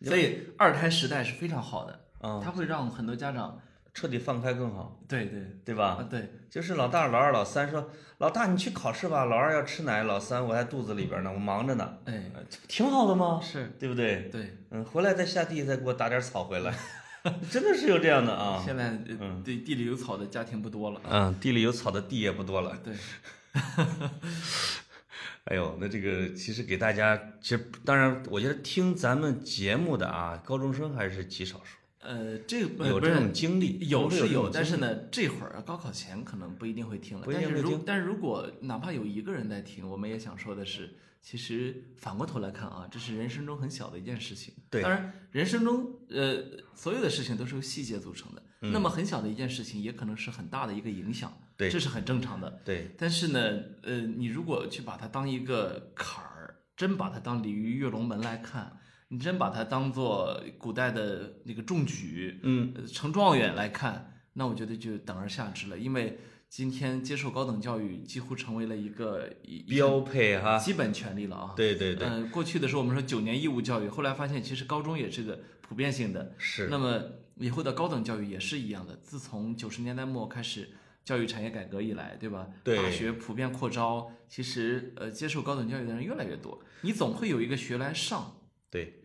[0.03, 3.59] 所以二胎时代是非常好的，嗯，它会让很多家长，
[3.93, 5.97] 彻底放开更好，对对对吧？
[5.99, 11.97] 啊对，就是老大、老二、老三说：“老大你去考试吧，老二要吃奶，老三我在肚子里边呢，我忙着呢。
[12.05, 13.39] 哎，呃”挺好的吗？
[13.43, 14.29] 是对不对？
[14.31, 14.57] 对。
[14.69, 16.73] 嗯，回来再下地再给我打点草回来，
[17.51, 18.61] 真的是有这样的啊。
[18.65, 21.01] 现在嗯对地里有草的家庭不多了。
[21.09, 22.77] 嗯，地里有草的地也不多了。
[22.83, 22.93] 对，
[25.45, 37.27] 哎呦，那这个其实给大家，其实当然，我觉得听咱们节目的啊，高中生还是极少数，呃，这个有这种经历，有是有，但是呢，这会儿高考前可能不一定会听了。
[37.31, 44.53] 但是如但是如果哪怕有一个人在听，我们也想说的是，其实反过头来看啊，这是人生中很小的一件事情。
[44.69, 52.59] 对当然人生中呃所有的事情都是由细节组成的，那么很小的一件事情也可能是很大的一个影响，嗯对这是很正常的。
[52.65, 58.79] 对，但是呢，呃，你如果去把它当一个坎儿，真把它当鲤鱼跃龙门来看，
[59.13, 69.29] 你真把它当做古代的那个中举，嗯，呃成状元来看，那我觉得就等而下之了，因为今天接受高等教育几乎成为了一个
[69.67, 71.53] 标配哈，基本权利了啊。
[71.57, 77.03] 对对对，嗯、过去的时候我们说九年义务教育，后来发现其实高中也是个普遍性的，是，那么
[77.35, 80.69] 以后的高等教育也是一样的，自从九十年代末开始
[81.03, 82.47] 教育产业改革以来，对吧？
[82.63, 88.37] 对大学普遍扩招，其实呃接受高等教育的人越来越多，你总会有一个学来上。
[88.69, 89.00] 对，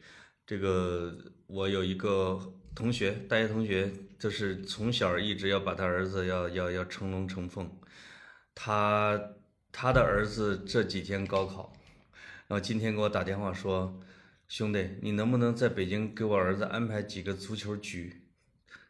[0.46, 1.12] 这个
[1.48, 2.40] 我有一个
[2.72, 7.68] 同学，大学同学，就是从小一直要把他儿子要要要成龙成凤，
[8.54, 9.20] 他
[9.72, 11.72] 他的儿子这几天高考，
[12.46, 14.00] 然后今天给我打电话说，
[14.46, 18.22] 兄弟，你能不能在北京给我儿子安排几个足球局？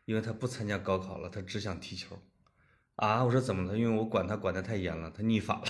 [0.05, 2.19] 因为他不参加高考了，他只想踢球。
[2.97, 3.79] 啊，我说怎么了？
[3.79, 5.67] 因为我管他管得太严了，他逆反了，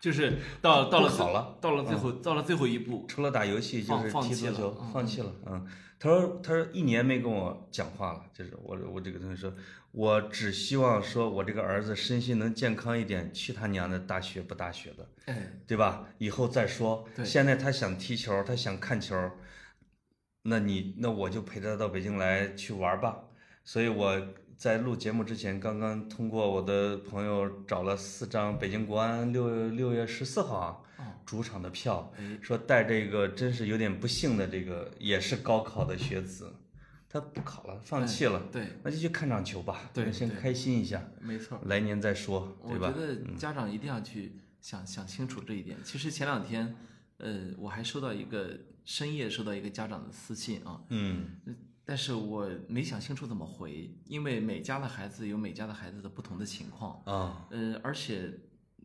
[0.00, 5.32] 就是到到了不考了，到了最后到了最后一步，除了打游戏就是踢足球，嗯放弃了。
[5.46, 5.66] 嗯，
[5.98, 9.52] 他说他说一年没跟我讲话了，就是我我这个同学说，
[9.92, 15.08] 我只希望说我这个儿子身心能健康一点，去他娘的大学不大学的。
[15.24, 16.06] 哎，对吧？
[16.18, 17.08] 以后再说。
[17.14, 19.30] 对现在他想踢球，他想看球，
[20.42, 23.24] 那你那我就陪他到北京来去玩吧。
[23.64, 24.20] 所以我
[24.56, 36.50] 在录节目之前，刚刚通过我的朋友找了四张北京国安六六月十四号啊哦主场的票，哎，说带这个真是有点不幸的这个也是高考的学子，
[37.08, 41.60] 他不考了，放弃了，对，那就去看场球吧，对对先开心一下，没错。
[41.66, 43.06] 来年再说，我对吧我觉？
[43.06, 45.76] 得家长一定要去想想清楚这一点。
[45.84, 46.74] 其实前两天，
[47.18, 51.26] 呃，我还收到一个深夜收到一个家长的私信啊，嗯
[51.88, 58.28] 但是我没想清楚怎么回，因为每家的孩子有每家的孩子的不同的情况，啊，呃，而且，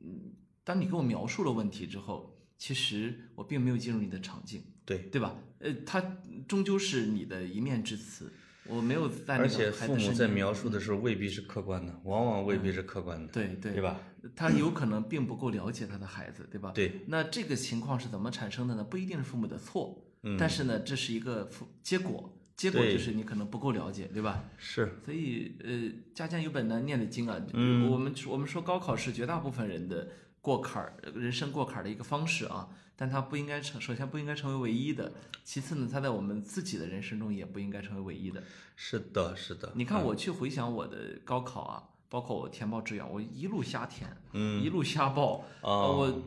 [0.04, 0.32] 嗯，
[0.64, 5.00] 当你给我描述了问题之后，其实我并没有进入你的场景，对。
[5.12, 5.36] 对吧？
[5.58, 6.00] 呃，他
[6.48, 8.32] 终究是你的一面之词，
[8.66, 14.00] 我没有在那个而且孩父母在描述的时候未必是客观的，往往未必是客观的，对对对吧？
[14.36, 16.72] 他有可能并不够了解他的孩子，对吧？
[16.72, 18.84] 对，那这个情况是怎么产生的呢？
[18.84, 24.44] 不一定是父母的错，嗯但是呢，这是一个父结果，结果就是你可能不够了解，对吧？
[24.58, 27.42] 是，所以呃，家家有本难念的经啊。
[27.54, 30.08] 嗯我们我们说高考是绝大部分人的
[30.42, 35.12] 过坎儿、人生过坎儿的一个方式啊，但它不应该成，首先不应该成为唯一的，
[35.44, 38.44] 其次呢，它在我们自己的人生中也不应该成为唯一的。
[38.76, 39.72] 是的，是的。
[39.76, 46.22] 你看，我去回想我的高考啊，包括我填报志愿，我一路瞎填，嗯一路瞎报，啊，呃我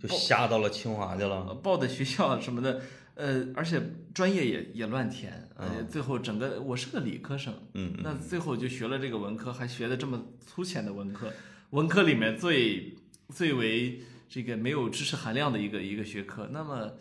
[0.00, 1.54] 就瞎到了清华去呃了。
[1.56, 2.80] 报的学校什么的，
[3.20, 3.78] 呃，而且
[4.14, 11.30] 专业也也乱填，呃，最后整个我是个理科生，嗯那最后就学了这个文科，还学的这么粗浅的文科，
[11.70, 12.96] 文科里面最
[13.28, 16.94] 最为这个没有知识含量的一个一个学科，那么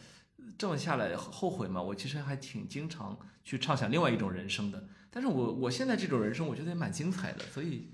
[0.58, 1.82] 这么下来后悔吗？
[1.82, 7.88] 我其实还挺经常去畅想另外一种人生的，但是我我现在这种人生我觉得也蛮精彩的，所以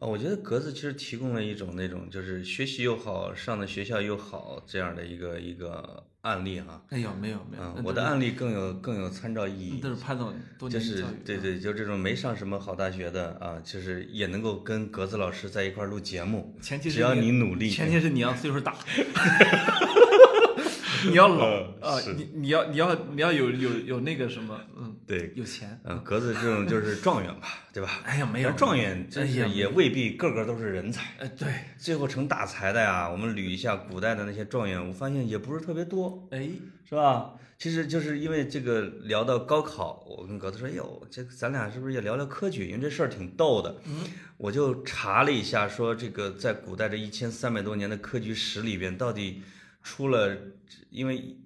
[0.00, 6.82] 啊，我觉得格子其实提供了一种那种就是学习又好，上的学校又好这样的一个一个案例哈。
[6.88, 9.90] 哎呦没有没有，我的案例更有更有参照意义都。
[9.90, 18.74] 是潘总多就是对对，就这种没上什么好大学的啊，就是也能够跟格子老师在一块录节目，前提是只要你努力，前提是你要岁数大，
[21.08, 21.44] 你要老
[21.80, 25.80] 呃啊，你你要你要你要有有有那个什么，嗯，对，有钱。
[25.82, 28.00] 嗯，格子这种就是状元吧，对吧？
[28.06, 33.10] 哎呀，没有状元真哎呀是也未必个个都是人才，哎，对，最后成大才的呀。
[33.10, 36.48] 我们捋一下古代的那些状元，我发现也不是特别多，哎，
[36.88, 37.32] 是吧？
[37.58, 42.68] 其实就是因为这个聊到高考，我跟格子说，哎呦，这咱俩是不是也聊聊科举？
[42.68, 43.82] 因为这事儿挺逗的。
[43.86, 44.04] 嗯，
[44.36, 49.42] 我就查了一下，说这个在古代这一千三百多年的科举史里边，到底
[49.82, 50.36] 出了，
[50.88, 51.36] 因为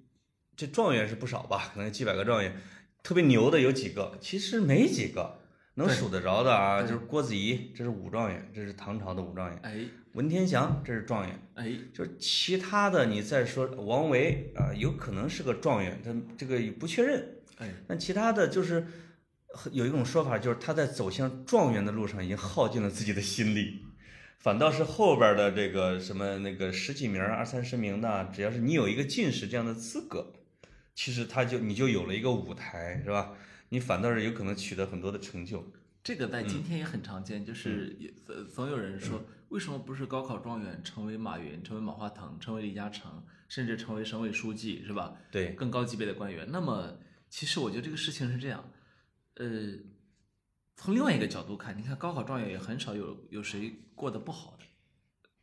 [0.55, 2.55] 这状元是不少吧，可能几百个状元，
[3.05, 5.37] 特别牛的有几个，其实没几个
[5.75, 6.81] 能数得着的啊。
[6.81, 11.39] 就是郭子仪，这是武状元，这是唐朝的武状元；哎，文天祥，这是状元。
[11.53, 17.23] 哎，就是其他的，你再说王维啊，有可能是个状元，他这个不确认。
[17.59, 18.87] 哎，但其他的就是
[19.71, 23.83] 有一种说法，就是他在走向状元的路上已经耗尽了自己的心力，
[24.39, 30.33] 反倒是后边的这个什么那个十几名、二三十名的，只要是你有一个进士这样的资格，
[30.95, 33.35] 其实他就你就有了一个舞台，是吧？
[33.69, 35.63] 你反倒是有可能取得很多的成就。
[36.03, 45.17] 这个在嗯今天也很常见，就是也总总有人说，为什么不是高考状元成为马云、成为马化腾、成为李嘉诚，甚至成为省委书记，是吧？
[45.31, 46.47] 对，更高级别的官员。
[46.49, 46.97] 那么，
[47.29, 48.63] 其实我觉得这个事情是这样，
[49.33, 49.73] 呃，
[50.75, 54.54] 从另外一个角度看，你看高考状元也很少有有谁过得不好的，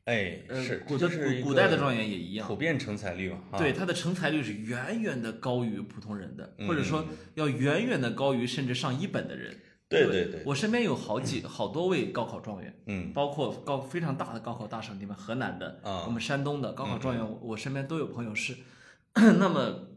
[0.05, 2.57] 哎，呃，是，古代这就是古古代的状元也一样普。
[2.57, 3.39] 遍成才率嘛。
[3.53, 9.57] 啊对他的成才率是远远的高于普通人的，嗯或者说要远远的高于甚至上一本的人。
[9.89, 18.57] 对对对我身边有好几好多位高考状元，嗯包括高非常大的高考大省你们，河南的，啊我们山东的高考状元，我我身边都有朋友是。
[19.15, 19.89] 那么，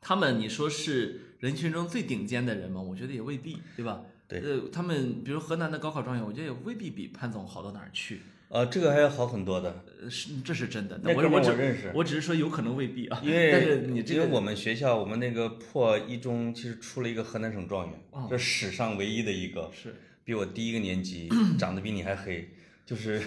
[0.00, 2.80] 他们你说是人群中最顶尖的人吗？
[2.80, 4.02] 我觉得也未必，对吧？
[4.28, 8.20] 对呃，他们比如河南的高考状元，我觉得也未必比潘总好到哪儿去。
[8.52, 11.00] 呃，这个还要好很多的，呃，是这是真的。
[11.02, 13.18] 那我我认识我只是说有可能未必啊。
[13.24, 22.46] 因为 但是你这个因为我们学校我们那个破一中其实出了一个河南省状元，哦这史上唯一的一个，是比我低一个年级， 长得比你还黑，
[22.84, 23.22] 就是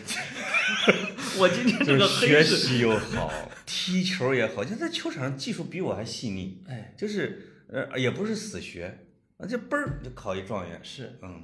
[1.39, 3.31] 我今天这个就是学，习又好，
[3.65, 8.99] 踢球也好，就在球场上技术比我还细腻，哎，就是呃也不是死学，
[9.37, 11.43] 啊就嘣儿就考一状元，是嗯，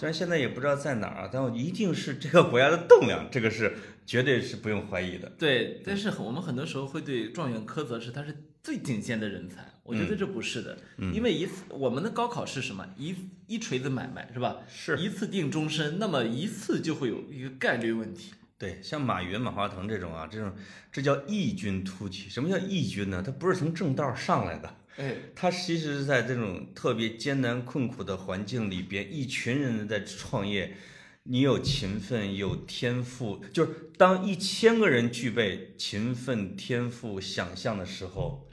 [0.00, 3.76] 虽然现在也不知道在哪儿啊，但我一定是这个国家的栋梁，这个是
[4.06, 5.30] 绝对是不用怀疑的。
[5.38, 10.78] 对，但是我们很多时候会对状元苛责是他是最顶尖的人才，我觉得这不是的，
[11.12, 12.88] 因为一次我们的高考是什么？
[12.96, 13.14] 一
[13.46, 14.56] 一锤子买卖是吧？
[14.66, 18.32] 是一次定终身，那么一次就会有一个概率问题。
[18.56, 20.54] 对，像马云、马化腾这种啊，这种
[20.90, 22.30] 这叫异军突起。
[22.30, 23.22] 什么叫异军呢？
[23.22, 30.76] 他不是从正道上来的，哎，他其实是在这种特别艰难困苦的环境里边，一群人在创业。
[31.24, 38.48] 你有勤奋，有天赋，就是当一千个人具备勤奋、天赋、想象的时候，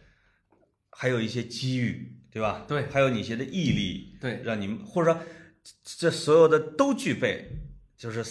[0.91, 2.65] 还有一些机遇，对吧？
[2.67, 5.21] 对还有你一些的毅力，对，让你们或者说
[5.81, 7.49] 这所有的都具备，
[7.97, 8.23] 就是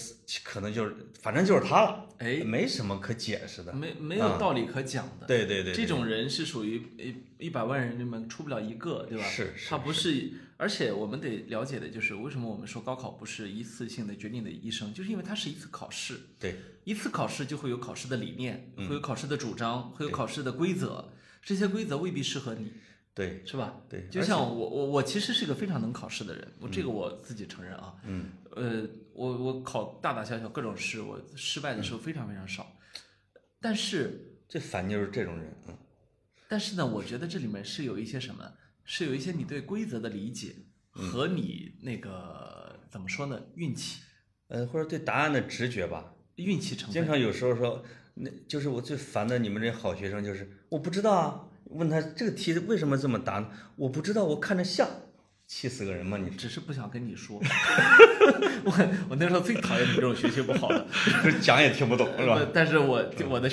[0.44, 3.72] 可能就是反正就是他了，哎，没什么可解释的。
[3.72, 5.26] 没没有道理可讲的。
[5.26, 6.82] 对对对，这种人是属于
[7.38, 9.24] 一一百万人里面出不了一个，对吧？
[9.24, 16.56] 是是他不是，而且我们得了解的就是为什么我们说高考不是一次性的决定的一生，就是因为它是一次考试，对。
[16.84, 18.88] 一次考试就会有考试的理念，嗯。
[18.88, 21.12] 会有考试的主张，会有考试的规则，
[21.42, 22.72] 这些规则未必适合你，
[23.14, 23.42] 对。
[23.44, 23.76] 是吧？
[23.88, 27.94] 对，就像我我我其实是个非常能考试的人，我这个我自己承认啊。
[28.04, 32.72] 嗯，呃，我我考大大小小各种试，我失败的时候非常非常少，
[33.60, 35.76] 但是最烦就是这种人，嗯，
[36.48, 38.52] 但是呢，我觉得这里面是有一些什么，
[38.84, 40.54] 是有一些你对规则的理解
[40.90, 44.00] 和你那个怎么说呢，运气，
[44.48, 46.12] 呃，或者对答案的直觉吧。
[46.36, 46.92] 运气成分。
[46.92, 47.82] 经常有时候说，
[48.14, 53.50] 那就是我最烦的，你们这些好学生就是我不知道啊，问他这个题为什么这么答呢？
[53.76, 54.88] 我不知道，我看着像，
[55.46, 56.18] 气死个人嘛！
[56.18, 57.40] 你只是不想跟你说，
[58.64, 60.86] 我我那时候最讨厌你这种学习不好的，
[61.24, 62.46] 这 讲也听不懂是吧？
[62.52, 63.48] 但是我我的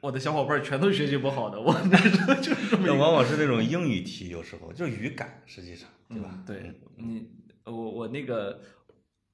[0.00, 6.30] 我的小伙伴儿全都学习不好的，我那时候就是这么那往往是那种英语题，有时候就是语感，实际上对吧？
[6.32, 7.28] 嗯对你，
[7.64, 8.60] 我我那个，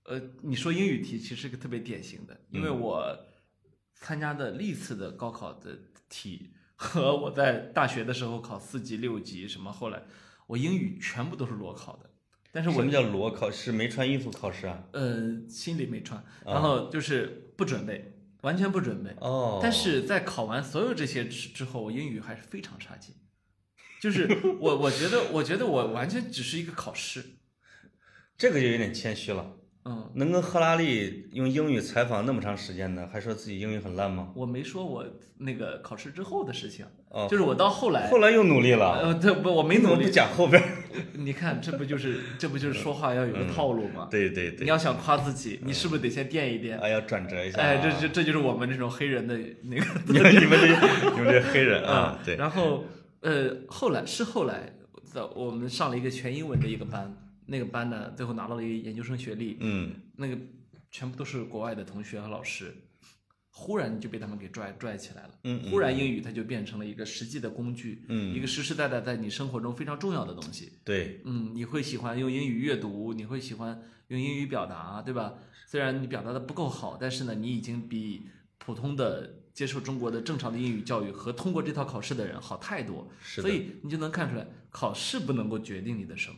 [0.04, 3.18] 呃，你说英语题其实是个特别典型的，因为嗯我
[3.94, 10.02] 参加的历次的高考的题和我在大学的时候考四级、六级什么，后来
[10.46, 12.10] 我英语全部都是裸考的，
[12.50, 13.50] 但是我什么叫裸考？
[13.50, 14.82] 是没穿衣服考试啊？
[14.92, 18.13] 呃心里没穿，然后就是不准备，
[18.44, 19.10] 完全不准备。
[19.20, 23.14] 哦，但是在考完所有这些之之后，我英语还是非常差劲。
[24.00, 24.28] 就是
[24.60, 27.24] 我，我觉得，我觉得我完全只是一个考试，
[28.36, 29.56] 这个就有点谦虚了。
[29.86, 34.30] 嗯，能跟赫拉利用英语采访那么长时间呢，还说自己英语很烂吗？
[34.34, 35.04] 我没说我
[35.38, 40.10] 那个考试之后的事情，哦，就是我到后来，后来又努力了，呃，对不，我没努力。
[40.10, 40.66] 讲后边儿？
[41.12, 44.08] 你看，这不就是这不就是说话要有个套路吗？
[44.10, 46.78] 对对对，你要想夸自己，你是不是得先垫一垫？
[46.78, 47.64] 啊，要转折一下啊。
[47.64, 52.84] 哎，这这这就是我们这种黑人的那个你 们你们这你们这黑人 啊，对，然后
[53.20, 54.72] 呃，后来是后来，
[55.04, 57.14] 在我们上了一个全英文的一个班，
[57.46, 60.38] 那个班呢，最后拿到了一个研究生学历，嗯那个
[60.90, 62.74] 全部都是国外的同学和老师，
[63.50, 65.30] 忽然就被他们给拽拽起来了。
[65.44, 70.72] 嗯嗯忽然英语它就变成了一个实际的工具，嗯一个实实在在在你生活中非常重要的东西。
[70.84, 75.34] 对，嗯，你会喜欢用英语阅读，你会喜欢用英语表达，对吧？
[75.66, 78.28] 虽然你表达的不够好，但是呢，你已经比
[78.58, 83.10] 普通的接受中国的正常的英语教育和通过这套考试的人好太多。
[83.20, 86.36] 是的所以你就能看出来，考试不能够决定你的什么，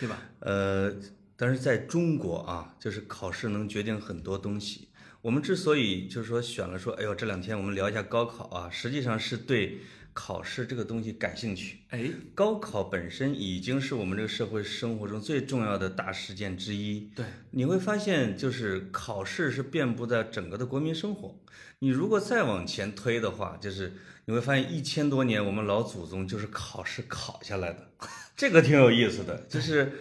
[0.00, 0.18] 对，吧？
[0.40, 0.94] 呃，
[1.36, 4.88] 但是在中国啊，就是考试能决定很多东西。
[5.22, 9.78] 我们之所以就是说选了说，哎呦，这两天我们聊一下高考啊，实际上是对
[10.12, 11.78] 考试这个东西感兴趣。
[11.88, 17.10] 哎，高考本身已经是我们这个社会生活中最重要的大事件之一。
[17.16, 21.40] 对，你会发现，就是考试是遍布在整个的国民生活。
[21.78, 23.94] 你如果再往前推的话，就是
[24.26, 27.90] 你会发现一千多年我们老祖宗就是考试考下来的，
[28.36, 29.36] 这个挺有意思的。
[29.48, 29.92] 就是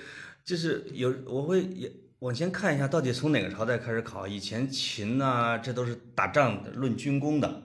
[0.43, 4.27] 就是有我会也往前看一下，到底从哪个朝代开始考？
[4.27, 7.63] 以前秦呐、这都是打仗的、论军功的。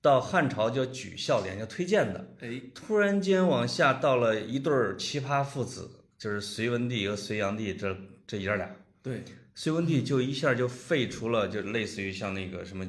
[0.00, 2.34] 到汉朝叫举孝廉，叫推荐的。
[2.40, 8.68] 哎，突然间往下到了一对儿奇葩父子，就是隋文帝和隋炀帝这这爷儿俩。
[9.00, 9.22] 对，
[9.54, 12.84] 隋文帝就一下就废除了，就类似于像那个什么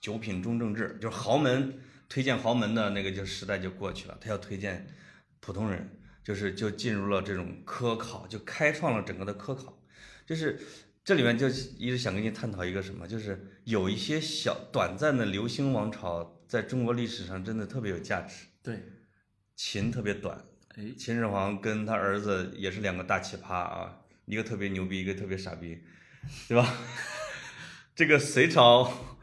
[0.00, 1.72] 九品中正制，就是豪门
[2.08, 4.84] 推荐豪门的那个就时代就过去了，他要推荐
[5.38, 5.88] 普通人，
[6.30, 9.82] 就是就进入了这种科考，就开创了整个的科考，
[10.24, 10.60] 就是。
[11.02, 18.44] 这里面就一直想跟你探讨一个什么，就是有一些小短暂的流星王朝，在中国历史上真的特别有价值。
[18.62, 18.78] 对，
[19.56, 20.44] 秦特别短，
[20.76, 25.82] 哎，秦始皇跟他儿子也是两个大奇葩啊，一个特别牛逼，一个特别傻逼，
[26.46, 26.70] 对吧？
[27.96, 29.18] 这个隋朝，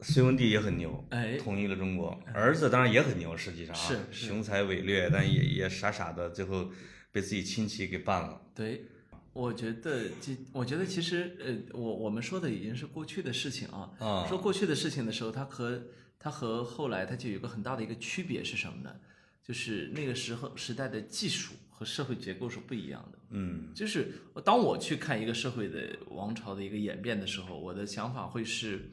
[0.00, 2.18] 隋文帝也很牛，哎，统一了中国。
[2.32, 6.70] 儿子当然也很牛，实际上啊，是是雄才伟略，但也也傻傻的，最后
[7.10, 8.40] 被自己亲戚给办了。
[8.54, 8.84] 对，
[9.32, 13.90] 我觉得这，我觉得其实，呃，我我们说的已经是过去的事情啊。
[13.98, 15.82] 啊说过去的事情的时候，它和
[16.18, 18.94] 它和后来它就有一个很大的一个区别是什么呢？
[19.42, 23.18] 就是那个时候时代的技术和社会结构是不一样的。
[23.30, 24.12] 嗯就是
[24.44, 28.90] 当我去看一个社会的王朝的一个演变的时候，我的想法会是，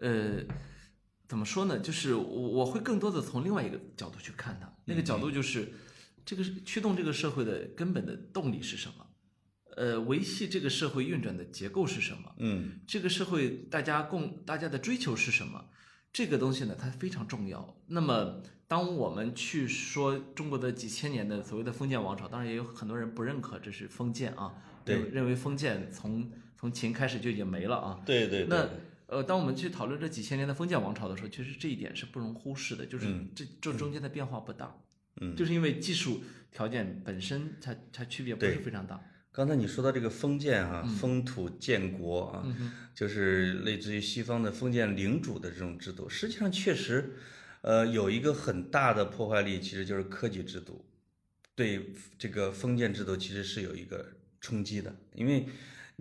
[0.00, 0.44] 呃，
[1.28, 1.78] 怎么说呢？
[1.78, 5.72] 就是我我会更多的从另外一个角度去看它，那个角度就是，
[6.24, 9.06] 这个是驱动这个社会的根本的动力是什么？
[9.76, 12.34] 呃，维系这个社会运转的结构是什么？
[12.38, 15.64] 嗯这个社会大家共大家的追求是什么？
[16.12, 17.80] 这个东西呢，它非常重要。
[17.86, 28.00] 那么，当我们去说中国的几千年的所谓的封建王朝，当然也有很多人不认可这是封建啊，对认认为封建从从秦开始就已经没了啊。
[28.04, 28.68] 对对那
[29.10, 33.28] 呃，当我们去讨论这几千年的封建王朝的时候，其实这一点是不容忽视的，就是嗯。
[33.34, 34.72] 这这中间的变化不大，
[35.20, 39.04] 嗯，就是因为技术条件本身它它区别不是非常大。
[39.32, 40.90] 刚才你说到这个封建啊，嗯。
[40.94, 42.46] 封土建国啊，
[42.94, 47.16] 就是类似于西方的封建领主的这种制度，实际上确实，
[47.62, 50.84] 呃，有一个很大的破坏力，其实就是科举制度，
[51.56, 54.06] 对这个封建制度其实是有一个
[54.40, 55.46] 冲击的，因为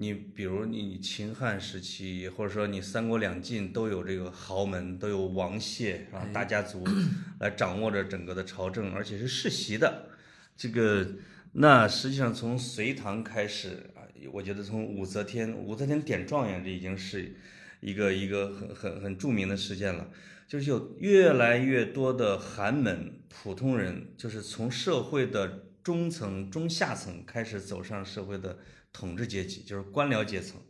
[0.01, 6.85] 你比如你秦汉时期，或者说你三国两晋都有这个豪门，都有王谢啊大家族
[7.41, 10.09] 来掌握着整个的朝政，而且是世袭的，
[10.55, 11.05] 这个。
[11.51, 17.35] 那实际上从隋唐开始啊，我觉得从武则天，武则天点状元，这已经是
[17.81, 20.09] 一个一个很很很著名的事件了。
[20.47, 28.59] 就是有越来越多的寒门普通人，就是从社会的中层、中下层开始走上社会的
[28.91, 30.61] 统治阶级，就是官僚阶层，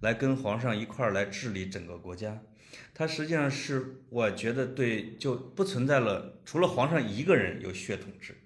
[0.00, 2.42] 来跟皇上一块儿来治理整个国家。
[2.94, 8.36] 他实际上是我觉得对，就不存在了，除了皇上一个人有血统制。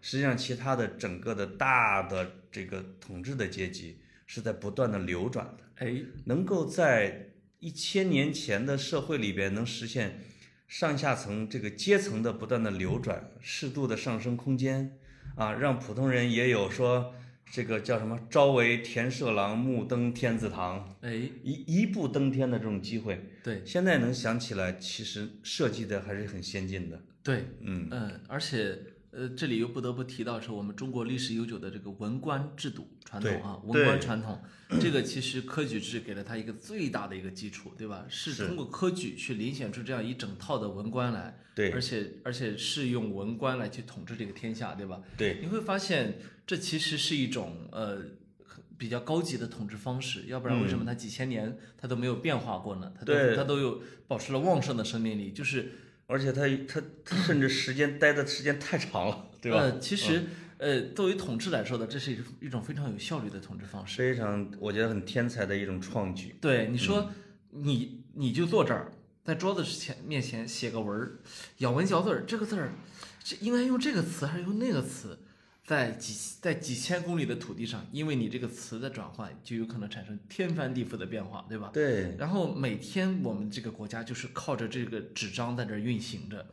[0.00, 10.20] 实际上，其他的整个的大的这个统治的阶级是在不断的流转的，哎，能够在一千年前的社会里边能实现
[10.68, 14.96] 上下层这个阶层的不断的流转，适度的上升空间
[15.34, 17.12] 啊，让普通人也有说
[17.50, 23.30] 这个叫什么“朝为田舍郎，暮登天子堂”，哎，一一步登天的这种机会。
[23.42, 27.00] 对现在能想起来，其实设计的还是很先进的。
[27.22, 28.78] 对，嗯嗯，而且
[29.10, 34.38] 呃，这里又不得不提到是我们中国历史悠久的这个文官制度传统啊，文官传统，
[34.80, 38.04] 这个其实科举制给了他一个最大的一个基础，对吧？
[38.08, 45.00] 是是通过科举去遴选出这样一整套的文官来，对而且而且是用文官来去统治这个天下，对吧？
[45.16, 46.18] 对，你会发现
[46.48, 47.98] 这其实是一种呃
[48.76, 52.92] 比较高级的统治方式，要不然为什么它几千年它都没有变化过呢？
[52.98, 55.70] 它都它都有保持了旺盛的生命力，就是。
[56.10, 59.72] 而且他他他甚至时间待的时间太长了，对吧？
[59.78, 60.24] 其实，
[60.56, 63.98] 呃，作为统治来说的，这是一种一种非常有效率的统治方式。
[63.98, 66.34] 非常我觉得很天才的一种创举。
[66.40, 67.10] 对，你说，
[67.50, 68.90] 你你就坐这儿，
[69.22, 71.18] 在桌子前面前写个文儿，
[71.58, 72.72] 咬文嚼字儿，这个字儿，
[73.22, 75.18] 这应该用这个词还是用那个词？
[75.68, 81.68] 在几在几千公里的土地上，因为你这个词的转换，就有可能产生天翻地覆的变化，对吧？
[81.74, 86.46] 对，然后每天我们这个国家就是靠着这个纸张在这儿运行着。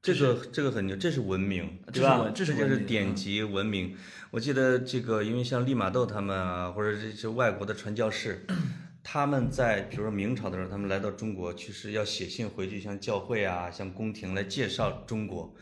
[0.00, 2.32] 这个这个很牛，这是文明，这对吧？
[2.34, 3.94] 这是就是典籍文明。
[4.30, 8.46] 我记得这个，因为像利玛窦他们啊，或者这些外国的传教士，
[9.04, 15.54] 他们在比如说明朝的时候，他们来到中国，其实要写信回去，向教会啊，向宫廷来介绍中国。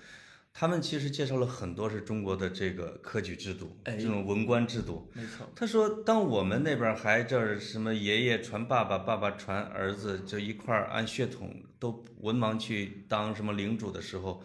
[0.56, 5.10] 他们其实介绍了很多是中国的这个科举制度，哎这种文官制度。
[5.12, 14.44] 没错，他说，当我们那边还这儿什么爷爷传爸爸，爸爸传儿子，就一块儿按血统都文盲去当什么领主的时候，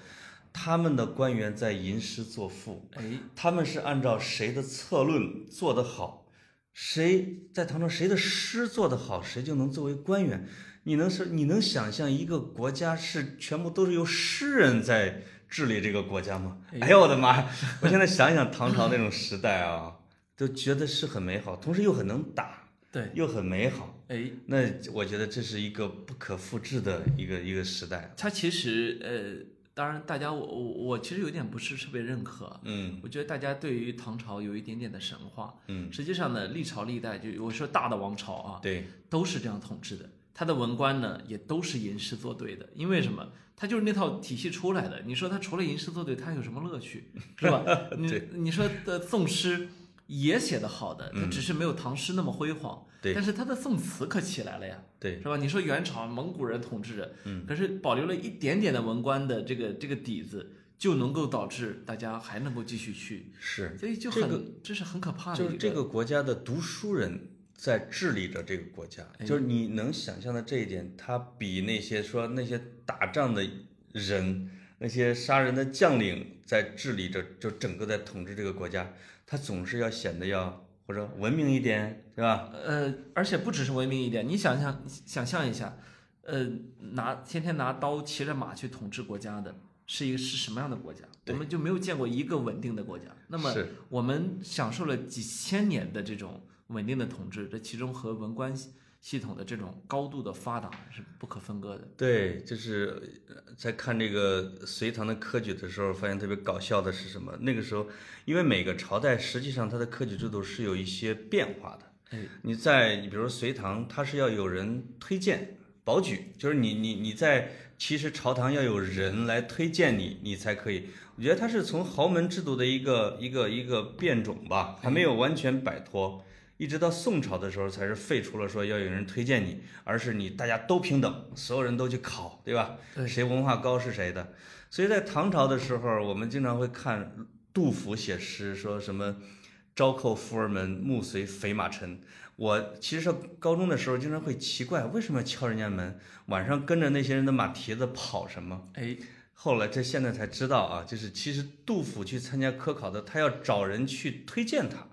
[0.51, 3.03] 他们的官员在吟诗作赋，哎，
[3.35, 6.25] 他们是按照谁的策论做得好，
[6.73, 10.47] 谁在唐朝谁的诗做得好，谁就能作为官员。
[10.85, 16.57] 你能是你能想象一个国家是全部都是由诗人在治理这个国家吗？
[16.71, 17.43] 哎哎呦我的妈！
[17.81, 19.95] 我现在想想唐朝那种时代啊，
[20.37, 23.95] 都觉得是很美好，同时又很能打，对，又很美好。
[24.07, 24.59] 哎，那
[24.93, 28.13] 我觉得这是一个不可复制的一个一个时代。
[28.15, 35.53] 它其实呃，当然大家我我我其实有点不是特别认可，嗯我觉得大家对于唐朝有一点点的神话。
[35.67, 40.09] 嗯，实际上呢，历朝历代就我说大的王朝啊，对，都是这样统治的。
[40.33, 43.27] 他的文官呢，也都是吟诗作对的，因为什么？
[43.59, 45.01] 他就是那套体系出来的。
[45.05, 47.65] 你说他除了吟诗作对，他有什么乐趣， 是吧？
[47.97, 49.67] 你你说的宋诗，
[50.07, 52.85] 也写得好的，他只是没有唐诗那么辉煌。
[53.01, 55.37] 对但是他的宋词可起来了呀，对是吧？
[55.37, 65.37] 你说元朝蒙古人统治着，嗯，可是保留了一点点的文官的这个这个底子，就能够导致大家还能够继续去，是，所以就这很这是很可怕的。
[65.37, 67.29] 就是这个国家的读书人
[67.59, 73.45] 在治理着这个国家，就是你能想象的这一点，他比那些说那些打仗的
[73.91, 78.93] 人，那些杀人的将领在治理着，就整个在统治这个国家，
[79.27, 82.49] 他总是要显得要或者文明一点，对吧？
[82.53, 85.77] 呃，而且不只是文明一点，你想象想象一下，
[86.21, 86.49] 呃，
[86.93, 89.53] 拿天天拿刀骑着马去统治国家的，
[89.85, 91.03] 是一个是什么样的国家？
[91.27, 93.05] 我们就没有见过一个稳定的国家。
[93.27, 93.53] 那么
[93.89, 101.87] 我们享受了几千年的这种稳定的统治，这其中和文官系系统的这种高度的发达是不可分割的。
[101.95, 107.37] 对，就是呃在看这个隋唐的科举的时候，发现特别搞笑的是什么？
[107.41, 107.87] 那个时候，
[108.25, 112.17] 因为每个朝代实际上它的科举制度是有一些变化的。
[112.17, 120.89] 哎，你在你比如说隋唐，它是要有人推荐保举，就是你你你在其实朝堂要有人来推荐你，你才可以。
[121.15, 126.25] 我觉得它是从豪门制度的一个一个一个变种吧，还没有完全摆脱。
[126.59, 132.75] 一直到宋朝的时候，才是废除了说要有人推荐你，而是你大家都平等，所有人都去考，对吧？
[132.93, 134.33] 对谁文化高是谁的。
[134.69, 137.15] 所以在唐朝的时候，我们经常会看
[137.53, 139.15] 杜甫写诗，说什么
[139.73, 142.01] “朝扣夫儿门，暮随肥马尘”。
[142.35, 145.97] 我其实上高中的时候经常会奇怪，为什么要敲人家门？
[146.25, 148.67] 晚上跟着那些人的马蹄子跑什么？
[148.73, 148.97] 哎，
[149.33, 154.85] 后来这现在才知道啊，就是其实杜甫去参加科考的，他要找人去推荐他，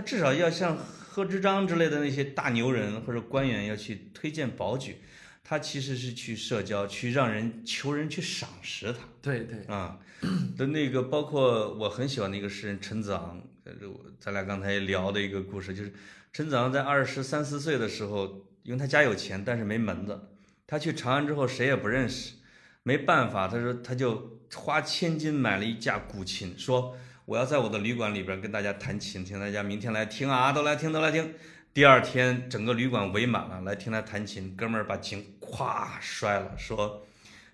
[0.00, 4.96] 他至少要像贺知章之类的那些大牛人或者官员要去推荐保举，
[5.44, 9.00] 他其实是去社交，去让人求人去赏识他。
[9.20, 9.98] 对对，啊，
[10.56, 15.92] 的那个包括我很喜欢的一个诗人陈子昂，呃我咱俩刚才聊的一个故事，就是
[16.32, 20.18] 陈子昂在二十三四岁的时候，因为他家有钱，但是没门子，
[20.66, 22.36] 他去长安之后谁也不认识，
[22.84, 26.96] 没办法，他说他就花千金买了一架古琴，说
[27.30, 31.32] 我要在我的旅馆里边跟大家弹琴，请大家明天来听啊，都来听，都来听。
[31.72, 37.06] 第二天整个旅馆围满了，来听他弹琴，哥们儿把琴咵摔了，说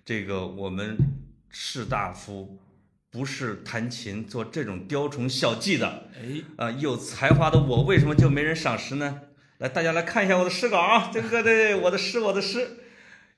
[0.03, 0.97] 这个我们
[1.51, 2.59] 士大夫
[3.11, 9.21] 不是弹琴做这种雕虫小技的哎，啊、有才华的我为什么就没人赏识呢？
[9.59, 12.79] 来，大家来看一下我的诗稿啊，这个对我的诗，我的诗，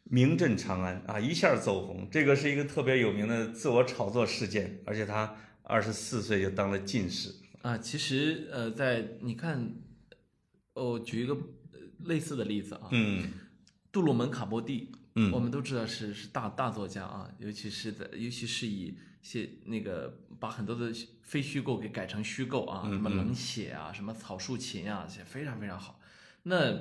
[0.05, 2.07] 名震长安啊，一下走红。
[2.09, 5.34] 这个是一个特别有名的自我炒作事件，而且他
[5.69, 7.33] 二十四岁就当了进士。
[7.62, 9.75] 啊，其实呃，在你看，
[10.73, 13.31] 哦，举一个呃类似的例子啊，嗯
[13.93, 20.91] 杜鲁门卡波蒂，嗯我们都知道是是大大作家啊，尤其是在尤其是以写那个把很多的
[21.23, 26.01] 非虚构给改成虚构啊，嗯什么冷血啊，什么草树琴啊，写非常非常好。
[26.45, 26.73] 那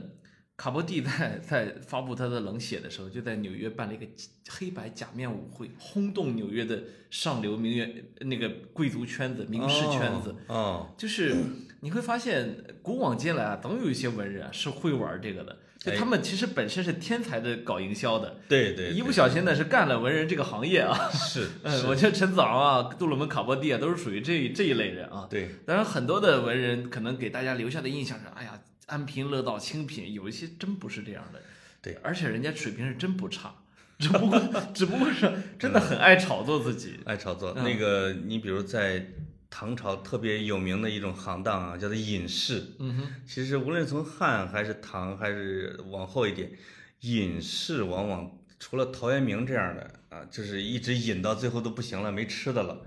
[0.57, 4.07] 卡波蒂在在发布他的冷血的时候，就在纽约办了一个
[4.49, 6.81] 黑白假面舞会，轰动纽约的
[7.11, 10.35] 上流名媛那个贵族圈子、名士圈子。
[10.47, 11.35] 哦，就是
[11.81, 15.55] 你会发现，古往今来啊，总有一些文人啊是会玩这个的。
[15.77, 21.07] 就哎他们其实本身是天才的搞营销的，对对，一不小心呢是干了文人这个行业啊。
[21.13, 25.27] 是 嗯，我觉得陈子昂啊、杜鲁门、卡波蒂啊都是属于这这一类人啊。
[25.29, 31.39] 对当然，很多的文人可能给大家留下的印象是，哎呀，安贫乐道、清贫，有一些真不是这样的。
[31.81, 33.53] 对，而且人家水平是真不差，
[33.99, 34.39] 只不过
[34.73, 36.99] 只不过是真的很爱炒作自己。
[37.05, 37.53] 爱炒作。
[37.55, 39.05] 嗯那个你比如在
[39.49, 42.63] 唐朝特别有名的一种行当啊，叫做隐士。
[42.79, 46.51] 嗯哼，其实无论从汉还是唐还是往后一点，
[47.01, 52.85] 隐士往往除了陶渊明这样的啊，就是一直隐到最后都不行了，没吃的了。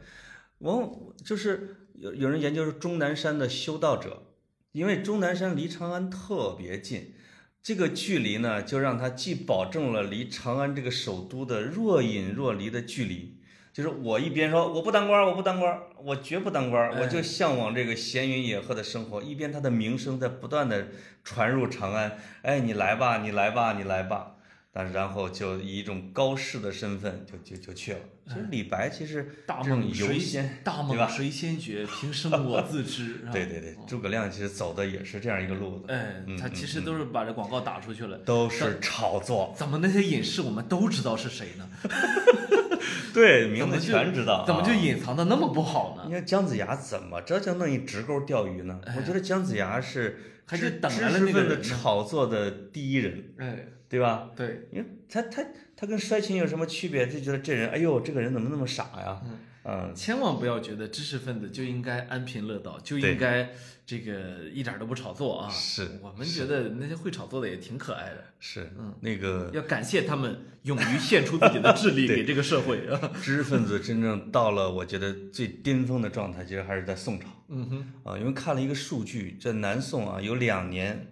[0.59, 0.91] 往
[1.25, 4.30] 就是有有人研究说终南山的修道者，
[4.73, 7.15] 因为终南山离长安特别近，
[7.63, 13.39] 这个距离呢，就让他既保证了离长安这个首都的若隐若离的距离。
[13.73, 19.23] 就是我一边说我不当官儿，我不当官儿，我绝不当官我就向往这个闲云野鹤的生活。
[19.23, 20.89] 一边他的名声在不断的
[21.23, 24.37] 传入长安，哎，你来吧，你来吧，你来吧。
[24.73, 27.99] 但是然后就以一种高士的身份就就就去了。
[28.29, 31.85] 其实李白其实大梦谁游仙，大梦谁先觉？
[31.85, 33.25] 平生我自知。
[33.33, 38.17] 对对对，诸葛亮其实走的也是这样一个路子，哎，他其实都是把这广告打出去了。
[38.19, 39.53] 都是炒作。
[39.57, 41.69] 怎么那些隐士我们都知道是谁呢？
[43.13, 44.47] 对，名字全知道啊。
[44.47, 46.05] 怎么就隐藏的那么不好呢？
[46.07, 48.81] 你看姜子牙怎么着就弄一直钩钓鱼呢？
[48.97, 53.25] 我觉得姜子牙是还是知识分子炒作的第一人。
[53.39, 54.31] 哎，对吧？
[54.35, 55.45] 对，因为他他
[55.77, 57.07] 他跟衰情有什么区别？
[57.09, 59.21] 就觉得这人，哎呦，这个人怎么那么傻呀？
[59.63, 63.51] 嗯，千万不要觉得知识分子就应该安贫乐道，就应该
[63.85, 65.51] 这个一点儿都不炒作啊。
[65.51, 73.13] 是我们觉得那些会炒作的也挺可爱的，是，嗯那个要感谢他们勇于献出自己的智力 给这个社会啊。
[73.21, 78.17] 知识分子真正到了我觉得最巅峰的状态，其实还是在宋朝嗯哼，啊。
[78.17, 81.09] 因为看了一个数据，在南宋啊有两年，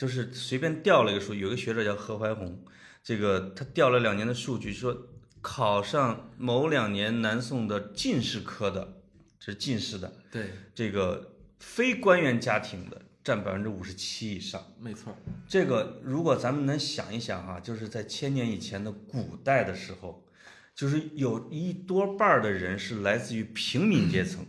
[0.00, 2.64] 就是随便调了一个数，有一个学者叫何怀宏，
[3.04, 4.96] 这个他调了两年的数据，说
[5.42, 8.94] 考上某两年南宋的进士科的，
[9.38, 14.64] 这是进士的对，这个非官员家庭的占百分之五十七以上。
[14.78, 15.14] 没错，
[15.46, 20.26] 这个如果咱们能想一想啊、就是在千年以前的古代的时候，
[20.74, 24.46] 就是有一多半儿的人是来自于平民阶层，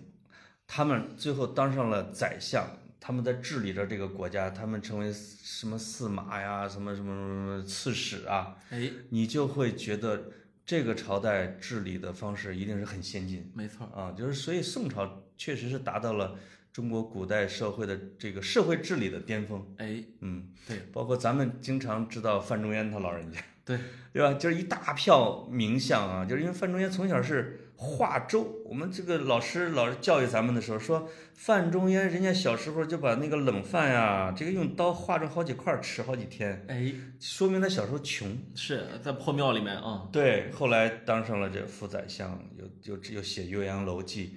[0.66, 2.66] 他们最后当上了宰相，
[3.04, 10.32] 他们在治理着这个国家，他们成为什么司马呀，什么什么什么刺史啊，哎，你就会觉得
[10.64, 16.38] 这个朝代治理的方式一定是很先进没错，啊，就是所以宋朝确实是达到了
[16.72, 19.66] 中国古代社会的这个社会治理的巅峰。
[19.78, 23.80] 哎，嗯，对包括咱们经常知道范仲淹他老人家，对，
[24.14, 24.36] 对吧？
[24.36, 38.38] 就是一大票名相啊，就是因为范仲淹从小是画粥，我们这个老师老是教育咱们的时候说，范仲淹人家小时候就把那个冷饭呀，这个用刀划成好几块儿吃好几天，哎，说明他小时候穷。
[38.54, 44.28] 是在破庙里面啊，对，后来当上了这副宰相，又又又写《岳阳楼记》，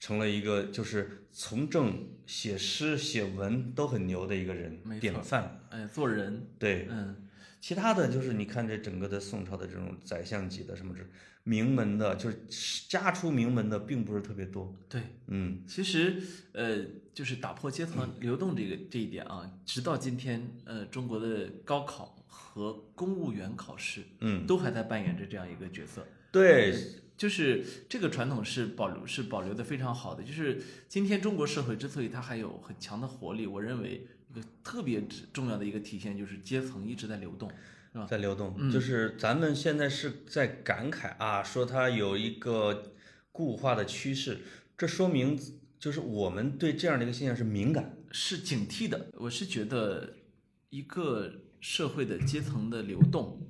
[0.00, 5.60] 成了一个就是从政、写诗、写文都很牛的一个人典范。
[5.68, 7.14] 哎，做人，对，嗯，
[7.60, 11.04] 其他的就是你看这整个的宋朝的这种宰相级的什么这
[11.44, 12.38] 名门的，就是
[12.88, 14.74] 家出名门的并不是特别多。
[14.88, 15.00] 对。
[15.28, 16.20] 嗯，其实，
[16.52, 26.06] 呃，就是打破阶层流动这个这一点啊，直到今天，呃，中国的高考和公务员考试，嗯，都还在扮演着这样一个角色。
[26.32, 26.74] 对，
[27.16, 30.22] 就是这个传统是保留是保留的非常好的。
[30.22, 37.50] 就是今天中国社会之所以它还有很强的活力，我认为一个特别重要的一个体现就是阶层一直在流动，
[37.94, 38.06] 是吧？
[38.10, 42.92] 在流动，嗯就是咱们现在是在感慨啊，说它有一个
[43.30, 44.40] 固化的趋势，
[44.76, 45.40] 这说明
[45.78, 47.96] 就是我们对这样的一个现象是敏感。
[48.10, 49.06] 是警惕的。
[49.14, 50.14] 我是觉得
[50.70, 53.40] 一个社会的阶层的流动，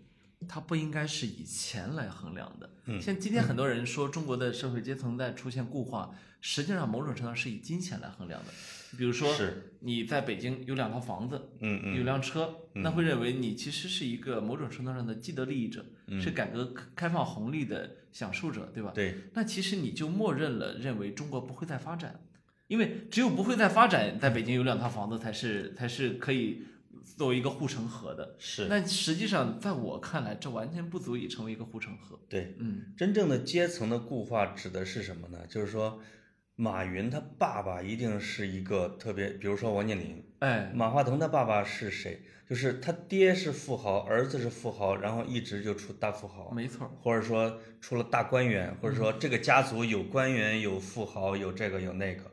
[0.46, 2.68] 它不应该是以钱来衡量的。
[2.84, 8.52] 嗯像今天很多人说中国的社会阶层在出现固化，实际上某种程度上是以金钱来衡量的。
[8.96, 15.84] 比如说，是，你在北京有两套房子，嗯嗯，有辆车，那会认为你其实是一个某种程度上的既得利益者，
[16.20, 18.92] 是改革开放红利的享受者，对吧？
[18.94, 22.20] 对，那其实你就默认了，认为中国不会再发展，
[22.66, 26.62] 因为只有不会再发展，在北京有两套房子才是才是可以
[27.16, 28.36] 作为一个护城河的。
[28.38, 32.18] 是，那实际上，在我看来，这完全不足以成为一个护城河。
[32.28, 35.46] 对，嗯，真正的阶层的固化指的是什么呢？
[35.46, 36.00] 就是说，
[36.56, 42.22] 马云他爸爸一定是一个特别，比如说王健林，哎，马化腾他爸爸是谁？
[42.48, 52.30] 就是他爹是富豪，儿子是富豪，然后一直就出大富豪，没错，或者说出了大官员，或者说这个家族有官员、有富豪、有这个有那个。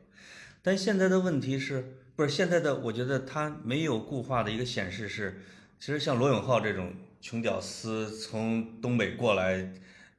[0.62, 2.78] 但现在的问题是不是现在的？
[2.78, 5.40] 我觉得他没有固化的一个显示是，
[5.80, 9.72] 其实像罗永浩这种穷屌丝从东北过来，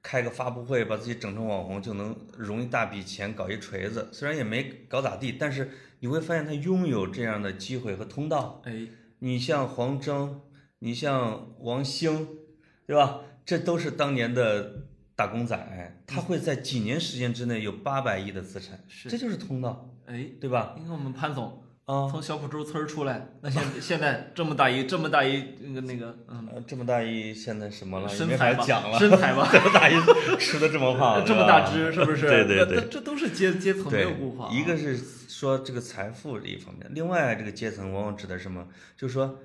[0.04, 8.62] 开个发布会把自己整成网红就能融一大笔钱搞一锤子，虽然也没搞咋地，但是你会发现他拥有这样的机会和通道。
[8.66, 8.86] 哎，
[9.20, 10.41] 你像黄峥，
[10.80, 12.28] 你像王兴，
[12.86, 13.22] 对吧？
[13.45, 20.76] 这都是当年的打工仔，他会在几年时间之内有八百亿的资产，是这就是通道，哎，对吧？
[20.78, 28.07] 你看我们潘总啊，从小浦洲村儿出来，那现现在这么大一这么大一那个那个嗯呃这么大一现在什么了？
[28.07, 28.97] 身材吧，讲了。
[28.97, 29.93] 身材吧， 这么大一
[30.39, 32.25] 吃的这么胖，这么大只是不是？
[32.27, 38.65] 对对对这都是阶阶层没有固化啊。，一个是说这个财富这一方面，另外这个阶层往往指的是什么？
[38.95, 39.39] 就是说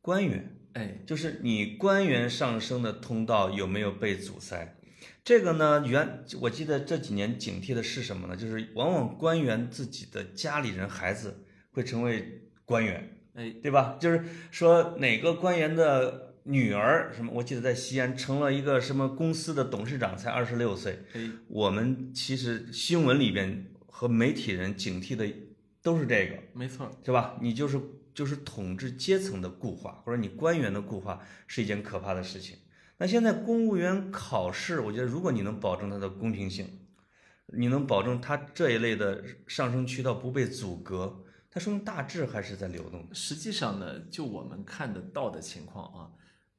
[0.00, 4.76] 官员，哎，就是你官员上升的通道有没有被阻塞？
[5.24, 8.36] 这个呢，原我记得这几年警惕的是什么呢？
[8.36, 11.43] 就是往往官员自己的家里人孩子
[11.74, 13.98] 会成为官员，哎，对吧？
[14.00, 21.00] 就是说哪个官员的女儿什么，我记得在西安成了一个什么公司的董事长，才二十六岁。
[21.14, 25.26] 哎，我们其实新闻里边和媒体人警惕的
[25.82, 27.36] 都是这个，没错，是吧？
[27.42, 27.80] 你就是
[28.14, 32.56] 就是统治阶层的固化，或者你官员的固化是一件可怕的事情。
[32.98, 36.68] 那现在公务员考试，我觉得如果你能保证它的公平性，
[37.46, 41.23] 你能保证它这一类的上升渠道不被阻隔，
[41.54, 43.14] 它说明大致还是在流动的。
[43.14, 46.10] 实际上呢，就我们看得到的情况啊，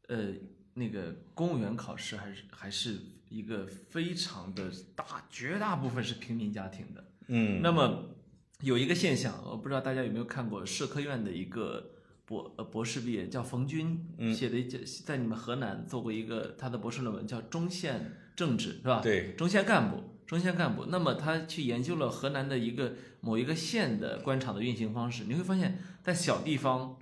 [0.07, 0.29] 呃，
[0.73, 7.03] 那个公务员考试还是还是一个非常的大，绝大部分是平民家庭的。
[7.27, 8.15] 嗯那么
[8.61, 11.91] 有一个现象，我不知道大家有没有看过社科院的一个
[12.25, 19.01] 博呃博士毕业，叫冯军写的一件，在你们河南做过一个他的博士论文，叫中县政治，是吧？
[19.01, 20.85] 对，中县干部，中线干部。
[20.87, 26.97] 那么他去研究了河南的一个某一个县的官场的运行方式，你会发现在小地方，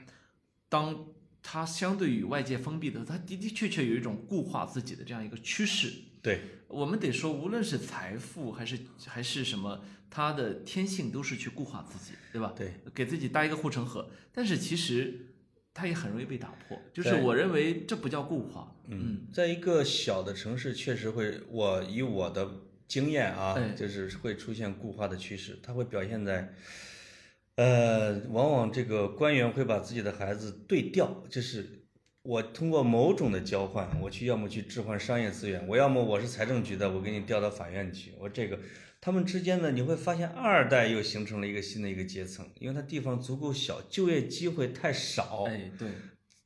[0.70, 1.06] 当
[1.42, 5.94] 它相对于外界封闭的时候，它的的确确有一种固化自己的这样一个趋势。
[6.22, 12.54] 对，我们得说，无论是财富还是还是什么，他的天性都是去固化自己，对吧？
[12.56, 14.10] 对，给自己搭一个护城河。
[14.32, 15.36] 但是其实
[15.74, 22.50] 它也很容易被打破，就是我认为这不叫固化，嗯，在一个小的城市，确实会，我以我的
[22.88, 26.54] 经验啊哎，就是会出现固化的趋势，它会表现在，
[27.56, 31.86] 呃，往往这个官员会把自己的孩子对调，就是
[32.24, 38.60] 我通过某种的交换，我去要么去置换商业资源，我要么我是财政局的，我给你调到法院去，我这个。
[39.06, 45.90] 他们之间呢，你会发现二代又形成了一个新的一个阶层，因为它地方足够小，就业机会太少，哎，对，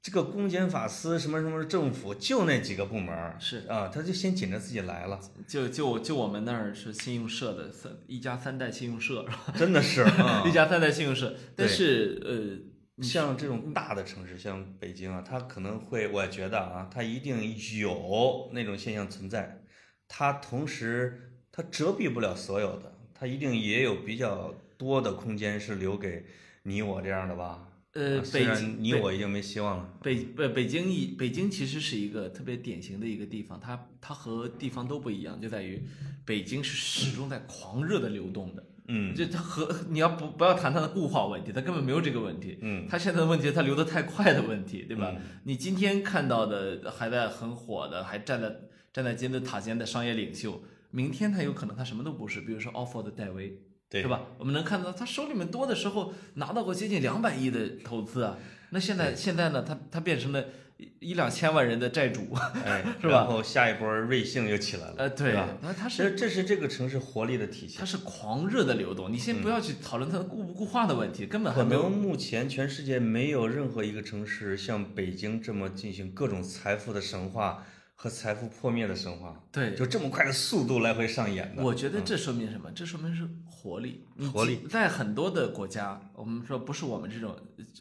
[0.08, 9.26] 这个公检法司什么什么政府就那几个部门儿是啊，他就先紧着自己来了，就就就我们那儿是信用社的三一家三代信用社？
[9.54, 10.52] 真的是 啊一。
[10.54, 19.62] 家三代信用社，但是呃，像这种大的城市，像北京啊，它可能会，我觉得啊，它一定有那种现象存在，
[20.08, 26.26] 它同时它遮蔽不了所有的，它一定也有比较多的空间是留给
[26.64, 27.67] 你我这样的吧。
[27.98, 29.90] 呃北京你我已经没希望了。
[30.04, 35.82] 北北北京一北京其实是一个特别典型的一个地方，它它和地方都不一样，就在于
[36.24, 38.64] 北京是始终在狂热的流动的。
[38.90, 42.60] 嗯就它和你要不不要谈它的固化问题，它根本没有这个问题。
[42.62, 45.12] 嗯它现在的问题它流得太快的问题，对吧？
[45.18, 48.56] 嗯你今天看到的还在很火的，还站在
[48.94, 53.60] 站在金字塔尖的商业领袖，明天他有可能他什么都不是，比如说 offer 的戴维，
[53.90, 54.22] 对是吧？
[54.38, 58.38] 我们能看到他手里面多的时候拿到过接近两百亿的投资啊，
[58.72, 60.44] 那现在现在呢，他他变成了
[60.78, 62.34] 一一两千万人的债主，
[62.66, 67.86] 哎， 是吧然后下一波瑞幸又起来了，呃，对吧？，那他这是这是这个城市活力的体现它。
[67.86, 77.66] 是狂热的流动，你先不要去讨论它的固不固化的问题，根本还没有可能目前全世界没有任何一个城市像北京这么进行各种财富的神话
[77.96, 79.74] 和财富破灭的神话，对。
[79.74, 81.64] 就这么快的速度来回上演的。
[81.64, 82.70] 我觉得这说明什么？
[82.76, 83.28] 这说明是
[83.68, 84.06] 活力。
[84.16, 87.36] 你活力在很多的国家，我们说不是我们这种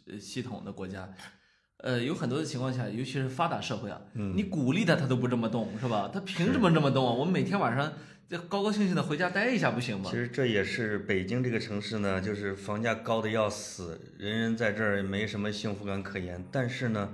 [0.08, 1.08] 呃系统的国家，
[1.78, 6.10] 呃，有很多的情况下，尤其是发达社会啊，嗯你鼓励他，他都不这么动，是吧？
[6.12, 7.12] 他凭什么这么动啊？
[7.12, 7.92] 我们每天晚上
[8.28, 10.16] 就高高兴兴的回家待一下不行吗其？
[10.16, 17.12] 实这也是北京这个城市呢，就是房价高的要死，人人在这儿没什么幸福感可言，但是呢，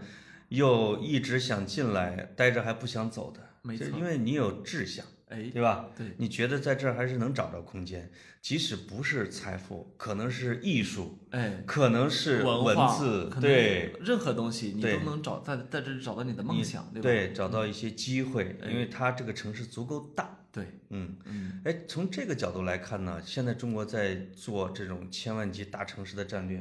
[0.48, 5.88] 又一直想进来，待着还不想走的，没错因为你有志向，哎，对吧？
[5.96, 8.10] 对，你觉得在这儿还是能找到空间，
[8.40, 17.02] 即使不是财富，可能是艺术，哎，可能是文字，对任何东西你都能找在在这里找到你的梦想，对吧？
[17.02, 20.38] 对，找到一些机会，哎因为它这个城市足够大。
[20.52, 26.58] 对，嗯，嗯，哎，从这个角度来看呢，现在中国在做这种千万级大城市的战略，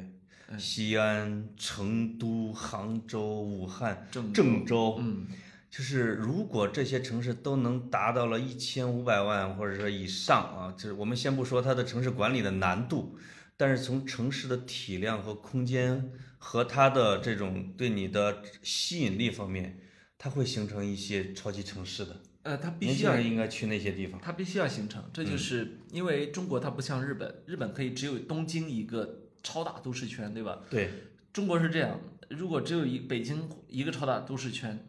[0.48, 5.28] 哎西安、成都、杭州、武汉、郑郑州，嗯，
[5.72, 13.18] 就是如果这些城市都能达到了一千五百万或者说以上啊，就是我们先不说它的城市管理的难度，
[13.56, 19.80] 但是从城市的体量和空间和它的这种对你的吸引力方面，
[20.18, 22.18] 它会形成一些超级城市的。
[22.44, 24.20] 呃，它必须要应该去那些地方。
[24.20, 30.60] 它必须要形成，这就是因为中国它不像日本，日本可以只有东京一个超大都市圈，对吧？
[30.70, 30.90] 对，
[31.32, 31.98] 中国是这样，
[32.30, 34.84] 如果只有一北京一个超大都市圈，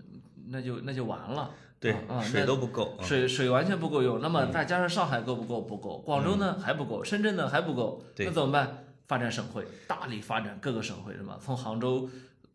[0.52, 1.50] 那就那就完了。
[1.80, 2.96] 对啊，啊水那都不够。
[3.00, 5.60] 啊水水完全不够用，那么再加上上海够不够？
[5.62, 8.84] 不够，广州呢还不够，深圳呢还不够，对那怎么办？
[9.08, 11.36] 发展省会，大力发展各个省会，是吗？
[11.44, 12.08] 从杭州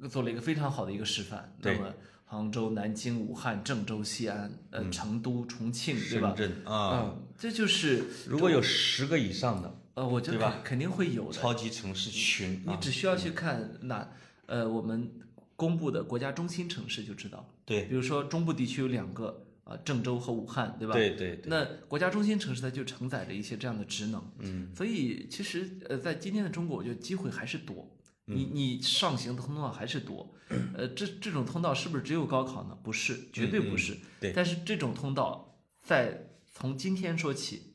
[0.10, 1.94] 做了一个非常好的一个示范，那么
[2.26, 6.50] 杭州、南京、武汉、郑州、西安，呃，成都、重庆，对吧深？
[6.64, 11.34] 圳啊，嗯，这就是如果有十个以上的呃，我觉得肯肯定会有的。
[11.34, 14.08] 超级城市群，啊你只需要去看哪
[14.46, 15.12] 呃我们
[15.58, 20.94] 公布的国家中心城市就知道，对比如说中部地区有两个啊、郑州和武汉，对吧？
[20.94, 27.94] 对对对，那国家中心城市它就承载着一些这样的职能，嗯，所以其实呃，在今天的中国，我觉得机会还是多，
[28.28, 30.34] 嗯你你上行的通道还是多，
[30.74, 32.78] 呃，这这种通道是不是只有高考呢？
[32.82, 33.94] 不是，绝对不是。
[33.94, 37.74] 嗯对但是这种通道在从今天说起，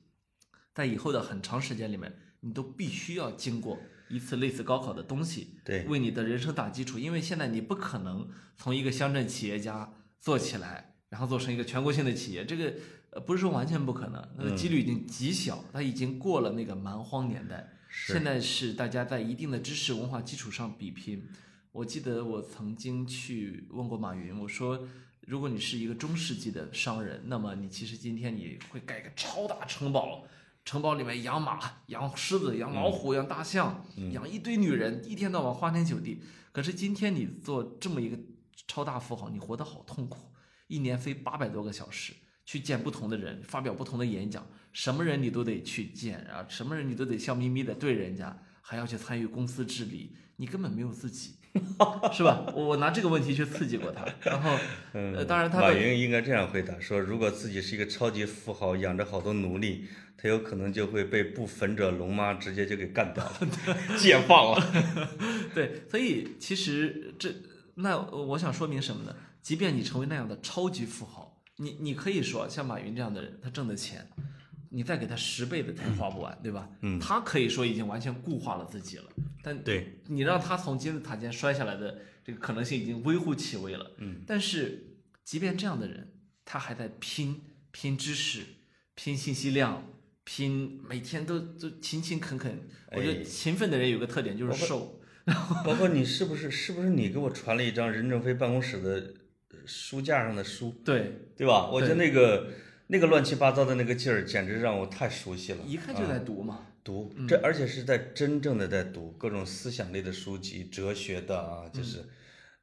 [0.75, 3.79] 在以后的很长时间里面，你都必须要经过
[4.13, 6.99] 一次类似高考的东西，对，为你的人生打基础。
[6.99, 12.75] 因为现在你不可能从一个乡镇企业家做起来，然后做成一个全国性的企业，这个
[13.11, 17.73] 呃不是说完全不可能，那个几率已经极小，它已经过了那个蛮荒年代。
[17.89, 21.27] 是现在是大家在一定的知识文化基础上比拼。
[21.73, 24.89] 我记得我曾经去问过马云，我说，
[25.27, 30.25] 如果你是一个中世纪的商人，那么你其实今天你会盖一个超大城堡，
[30.65, 36.23] 城堡里面养马、养狮子、养老虎、养大象，养一堆女人，一天到晚花天酒地。
[36.53, 38.19] 可是今天你做这么一个
[38.67, 40.33] 超大富豪，你活得好痛苦，
[40.69, 42.15] 一年飞八百多个小时。
[42.45, 51.37] 去见不同的人，发表不同的演讲，什么人你都得去见啊，什么人你都得笑眯眯的对人家，还要去参与公司治理，你根本没有自己，
[52.13, 52.47] 是吧？
[52.55, 54.57] 我我拿这个问题去刺激过他，然后，
[54.93, 59.87] 呃，当然他马云应该这样回答：说如果自己是一个超级富豪，养着好多奴隶，
[60.17, 63.49] 他有可能就会被不粉者龙妈直接就给干掉了，
[63.99, 64.73] 解放了。
[65.55, 67.29] 对，所以其实这
[67.75, 69.15] 那我想说明什么呢？
[69.43, 74.09] 即便你成为那样的超级富豪，你你可以说像马云这样的人，他挣的钱，
[74.73, 76.69] 你再给他十倍的，他也花不完，对吧？
[76.81, 79.05] 嗯，他可以说已经完全固化了自己了，
[79.43, 83.93] 但对你让他从金字塔尖摔下来的这个可能性已经微乎其微了。
[83.99, 86.13] 嗯，但是即便这样的人，
[86.45, 88.43] 他还在拼拼知识、
[88.95, 89.89] 拼信息量、
[90.25, 92.67] 拼每天都都勤勤恳恳。
[92.93, 94.99] 我觉哎得勤奋的人有个特点就是瘦。
[95.65, 99.15] 包括你是不是是不是你给我传了一张任正非办公室的
[99.51, 101.71] 呃书架上的书，对，对吧？
[101.71, 102.49] 我觉得那个
[102.93, 105.65] 那个乱七八糟的那个劲儿，简直让我太熟悉了。
[105.65, 106.67] 一看就在读嘛。
[106.85, 112.01] 读这，而且是在真正的在读各种思想类的书籍，哲学的啊，就是，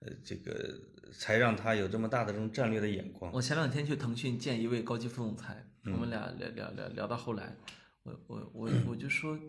[0.02, 0.72] 呃，这个
[1.12, 3.32] 才让他有这么大的这种战略的眼光。
[3.34, 7.56] 我前两天去腾讯见一位高级副总裁，嗯我们俩聊聊聊聊到后来，
[8.04, 9.40] 我我我我就说，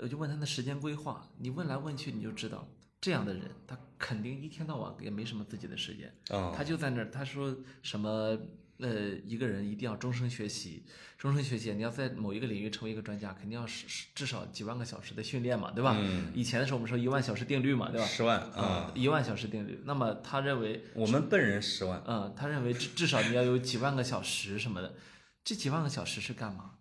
[0.00, 2.68] 我就问他的时间规划，你问来问去你就知道，
[3.00, 8.36] 这样的人他肯定一天到晚也没什么自己的时间，啊、他就在那儿，他说什么
[8.78, 10.84] 呃，一个人一定要终身学习，
[11.16, 15.96] 终身学习，你要在某一个领域成为一个专家，肯定要是是至少几万个小时的训练嘛，对吧？
[15.98, 18.06] 嗯以前的时候我们说一万小时定律嘛，对吧？
[18.06, 22.02] 十万啊，一万小时定律，那么他认为我们笨人十万。
[22.06, 24.94] 嗯，他认为至至少你要有几万个小时什么的，
[25.42, 26.76] 这几万个小时是干嘛？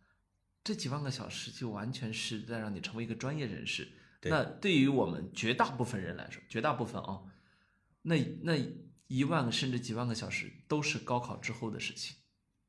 [0.64, 3.88] 这几万个小时就完全是在让你成为一个专业人士。
[4.20, 7.22] 对那对于我们绝大部分人来说，绝大部分啊、
[8.02, 8.58] 那那
[9.08, 12.16] 一万个甚至几万个小时都是高考之后的事情，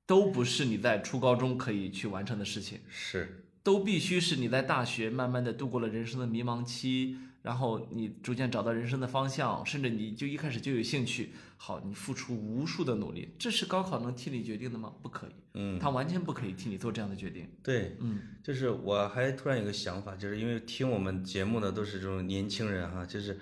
[0.06, 2.80] 都不是你在初高中可以去完成的事情。
[2.88, 14.92] 是，都必须是你在大学慢慢的度过了人生的迷茫期，然后你逐渐找到人生的方向，甚至你就一开始就有兴趣，好，你付出无数的努力，这是高考能替你决定的吗？
[15.02, 17.48] 不可以，嗯，他完全不可以替你做这样的决定。
[17.62, 23.38] 对，嗯，就是我还突然有个想法，就是因为听我们节目的都是这种年轻人哈，就是，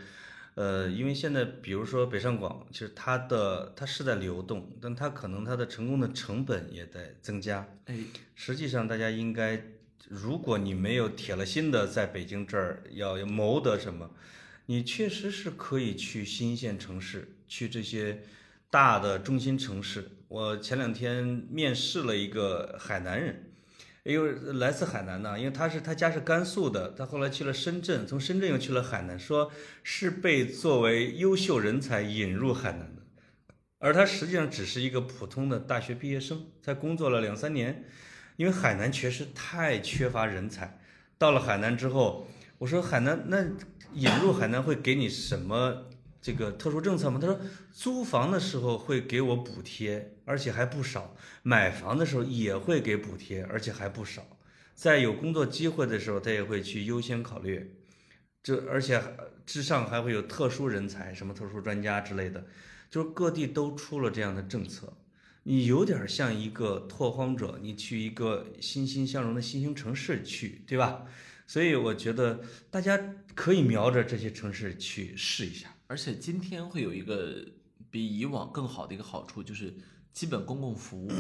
[0.57, 7.69] 呃，因为现在比如说北上广，其实它的它是在流动，但它可能它的成功的成本也在增加。
[7.85, 7.99] 哎，
[8.35, 9.63] 实际上，大家应该，
[10.09, 14.11] 如果你没有铁了心的在北京这儿要要谋得什么，
[14.65, 18.23] 你确实是可以去新一线城市，去这些
[18.71, 20.11] 大的中心城市。
[20.29, 23.45] 我前两天面试了一个海南人，
[24.07, 29.51] 因为来自海南的，因为他是他家是甘肃的，他后来去了深圳，从深圳又去了海南，说
[29.83, 33.03] 是被作为优秀人才引入海南的。
[33.79, 37.85] 而他实际上只是一个普通的大学毕业生，才工作了两三年，
[38.37, 40.79] 因为海南确实太缺乏人才。
[41.19, 42.29] 到了海南之后，
[42.59, 43.45] 我说海南那
[43.93, 45.89] 引入海南会给你什么
[46.27, 47.20] 这个特殊政策吗？
[47.22, 47.39] 他说
[47.70, 51.14] 租房的时候会给我补贴，而且还不少；
[51.45, 54.27] 买房的时候也会给补贴，而且还不少。
[54.74, 57.77] 在有工作机会的时候，他也会去优先考虑。
[58.43, 59.01] 这而且
[59.47, 62.45] 之上还会有特殊人才，什么特殊专家之类的。
[62.91, 64.95] 就是各地都出了这样的政策，
[65.45, 71.05] 你有点像一个拓荒者，你去一个欣欣向荣的新兴城市去，对吧？
[71.47, 75.72] 所以我觉得大家可以瞄着这些城市去试一下。
[75.87, 77.45] 而且今天会有一个
[77.91, 79.74] 比以往更好的一个好处，就是
[80.12, 81.11] 基本公共服务，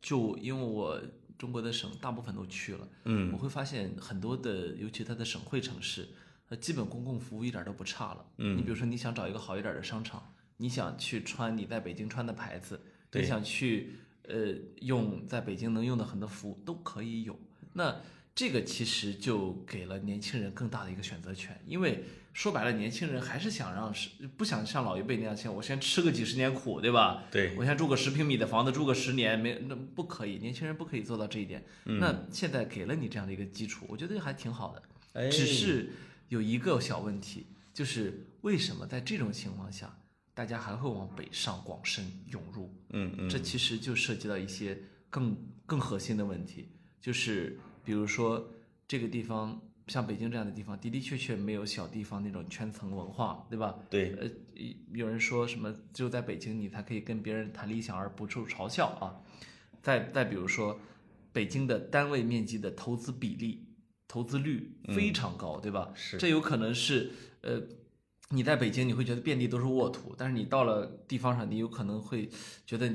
[0.00, 1.00] 就因为我
[1.38, 6.08] 中国的省大部分都去了，嗯我会发现很多的，尤其它的省会城市，
[6.48, 8.24] 它基本公共服务一点都不差了。
[8.38, 12.80] 嗯你比如说你想找一个好一点的商场，你想去穿你在北京穿的牌子，
[13.12, 17.38] 你想去呃用在北京能用的很多服务都可以有。
[17.72, 18.00] 那
[18.34, 27.24] 这个其实就给了年轻人更大的一个选择权，因为说白了，年轻人还是想让是不想像老一辈那样，像我先吃个几十年苦，对吧？
[27.30, 31.64] 对，我先住个十平米的房子，住个十年，没那不可以，年轻人不可以做到这一点。
[31.86, 34.82] 嗯那现在给了你这样的一个基础，我觉得还挺好的。
[35.14, 35.90] 哎，只是
[36.28, 39.92] 有一个小问题，就是为什么在这种情况下，
[40.32, 42.72] 大家还会往北上广深涌入？
[42.90, 44.78] 嗯嗯，这其实就涉及到一些
[45.10, 46.68] 更更核心的问题，
[47.00, 48.48] 就是比如说
[48.86, 49.60] 这个地方，
[49.90, 53.76] 像北京这样的地方，的的确确没有小地方那种圈层文化，对吧？
[53.90, 54.30] 对，呃，
[54.92, 59.18] 有人说什么只有在北京你才可以跟别人谈理想而不受嘲笑啊。
[59.82, 60.78] 再再比如说，
[61.32, 63.66] 北京的单位面积的投资比例、
[64.06, 65.90] 投资率非常高，对吧？
[65.96, 67.10] 是这有可能是
[67.40, 67.60] 呃，
[68.28, 72.30] 你在北京你会觉得遍地都是沃土，但是你到了地方上，你有可能会
[72.64, 72.88] 觉得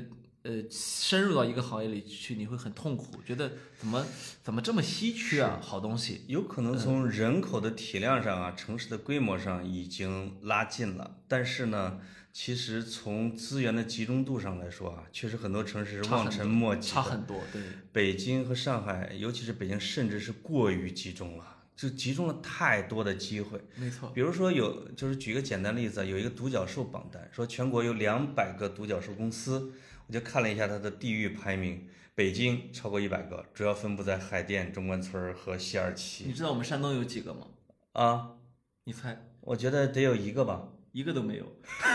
[0.46, 4.06] 呃，深入到一个行业里去，你会很痛苦，觉得怎么
[4.44, 6.22] 怎么这么稀缺啊，好东西。
[6.28, 11.98] 有可能从人口的体量上啊，城市的规模上已经拉近了，但是呢，
[12.32, 16.94] 其实从资源的集中度上来说啊，确实很多城市是望尘莫及的。
[16.94, 17.60] 差很多，对，
[17.92, 21.44] 北京和上海，尤其是北京，甚至是过于集中了，
[21.74, 23.60] 就集中了太多的机会。
[23.74, 29.72] 没错，比如说有，就是举个简单例子啊，有一个独角兽榜单，说全国有两百个独角兽公司，
[30.06, 36.24] 我就看了一下它的地域排名，北京超过一百个，主要分布在海淀、中关村和西二旗。
[36.26, 37.48] 你知道我们山东有几个吗？
[37.92, 38.36] 啊，
[38.84, 40.68] 你猜，我觉得得有一个吧。
[40.92, 41.44] 一个都没有。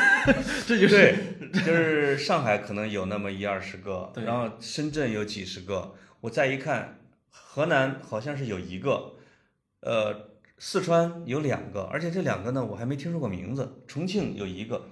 [0.67, 6.99] 这就是对，就是上海可能有那么一二十个， 然后深圳有几十个，我再一看，
[7.31, 9.13] 河南好像是有一个，
[9.79, 14.85] 呃，四川有两个，而且这两个呢我还没听说过名字，重庆有一个，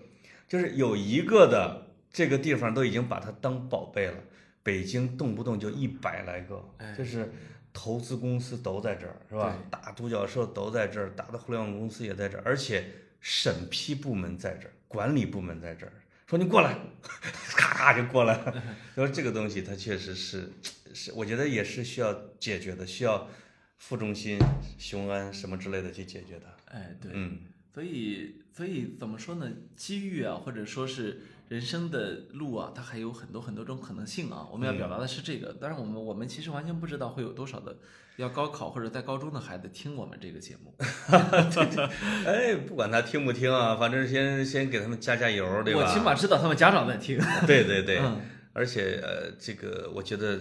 [0.48, 4.18] 就是有一个的这个地方都已经把它当宝贝了，
[4.64, 7.32] 北京动不动就一百来个哎，就是。
[7.72, 9.56] 投资公司都在这儿，是吧？
[9.70, 12.84] 大独角兽都在这儿，大的互联网公司也在这儿，而且
[13.22, 15.94] 审批部门在这儿，管理部门在这儿，
[16.26, 16.76] 说你过来，
[17.56, 18.64] 咔咔就过来了。
[18.96, 20.52] 所以这个东西它确实是，
[20.96, 23.30] 是我觉得也是需要解决的，需要
[23.78, 24.40] 副中心、
[24.80, 26.46] 雄安什么之类的去解决的。
[26.66, 27.38] 哎，对，嗯，
[27.72, 29.48] 所以所以怎么说呢？
[29.76, 34.48] 机遇啊，或者说是人生的路啊，它还有很多很多种可能性啊。
[34.52, 37.76] 我们要表达的是这个，当然我们我们其实完全不知道会有多少的
[38.18, 40.74] 要高考或者在高中的孩子听我们这个节目。
[42.26, 45.82] 哎，不管他听不听啊，反正先先给他们加加油，对吧？
[45.82, 47.20] 我起码知道他们家长在听。
[47.46, 48.22] 对对对，嗯
[48.54, 50.40] 而且呃，这个我觉得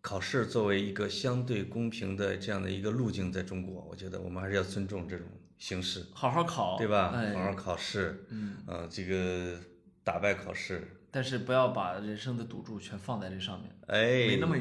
[0.00, 5.26] 考试作为一个相对公平的这样的一个路径，在中国，我觉得我们还是要尊重这种
[5.58, 7.12] 形式，好好考，对吧？
[7.14, 9.56] 哎，好好考试，嗯，呃，这个
[10.04, 14.56] 打败考试，但是不要把人生的赌注全放在这上面，哎，没那么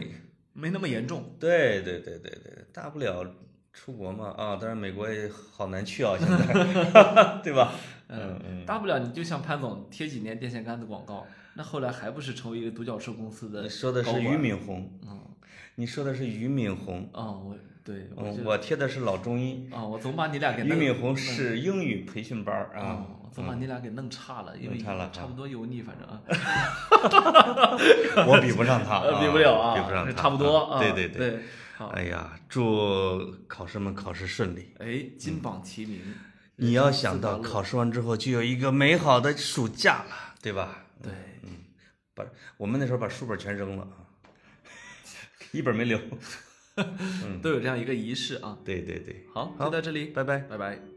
[0.53, 1.35] 没那么严重。
[1.39, 3.25] 对对对对对，大不了
[3.73, 7.73] 出国嘛啊，当然美国也好难去啊，现在， 对吧？
[8.09, 11.25] 嗯嗯，大不了你就像潘总贴几年电线杆子广告，
[11.55, 15.19] 那后来还不是成为一个独角兽公司的你说的是俞敏洪，嗯，
[15.75, 19.69] 你说的是俞敏洪，啊，我对，我嗯，我贴的是老中医。
[19.71, 26.19] 啊，我总把你俩给俞敏洪是英语培训班啊，，我总把你俩给弄差了，因为差了差不多油腻，反正啊，
[28.27, 31.39] 我比不上他，比不了啊，比不上他，差不多啊对对对。
[31.77, 34.73] 好，哎呀，祝考生们考试顺利。
[34.79, 36.01] 哎，金榜题名，
[36.57, 40.83] 你要想到考试完之后就有一个美好的暑假了，对吧？
[41.01, 41.13] 对，
[41.43, 41.51] 嗯
[42.13, 42.25] 把
[42.57, 44.11] 我们那时候把书本全扔了啊，
[45.53, 45.97] 一本没留。
[46.75, 48.57] 嗯，都有这样一个仪式啊。
[48.65, 50.39] 对对对，好，好就到这里，拜拜。
[50.39, 50.90] 拜拜。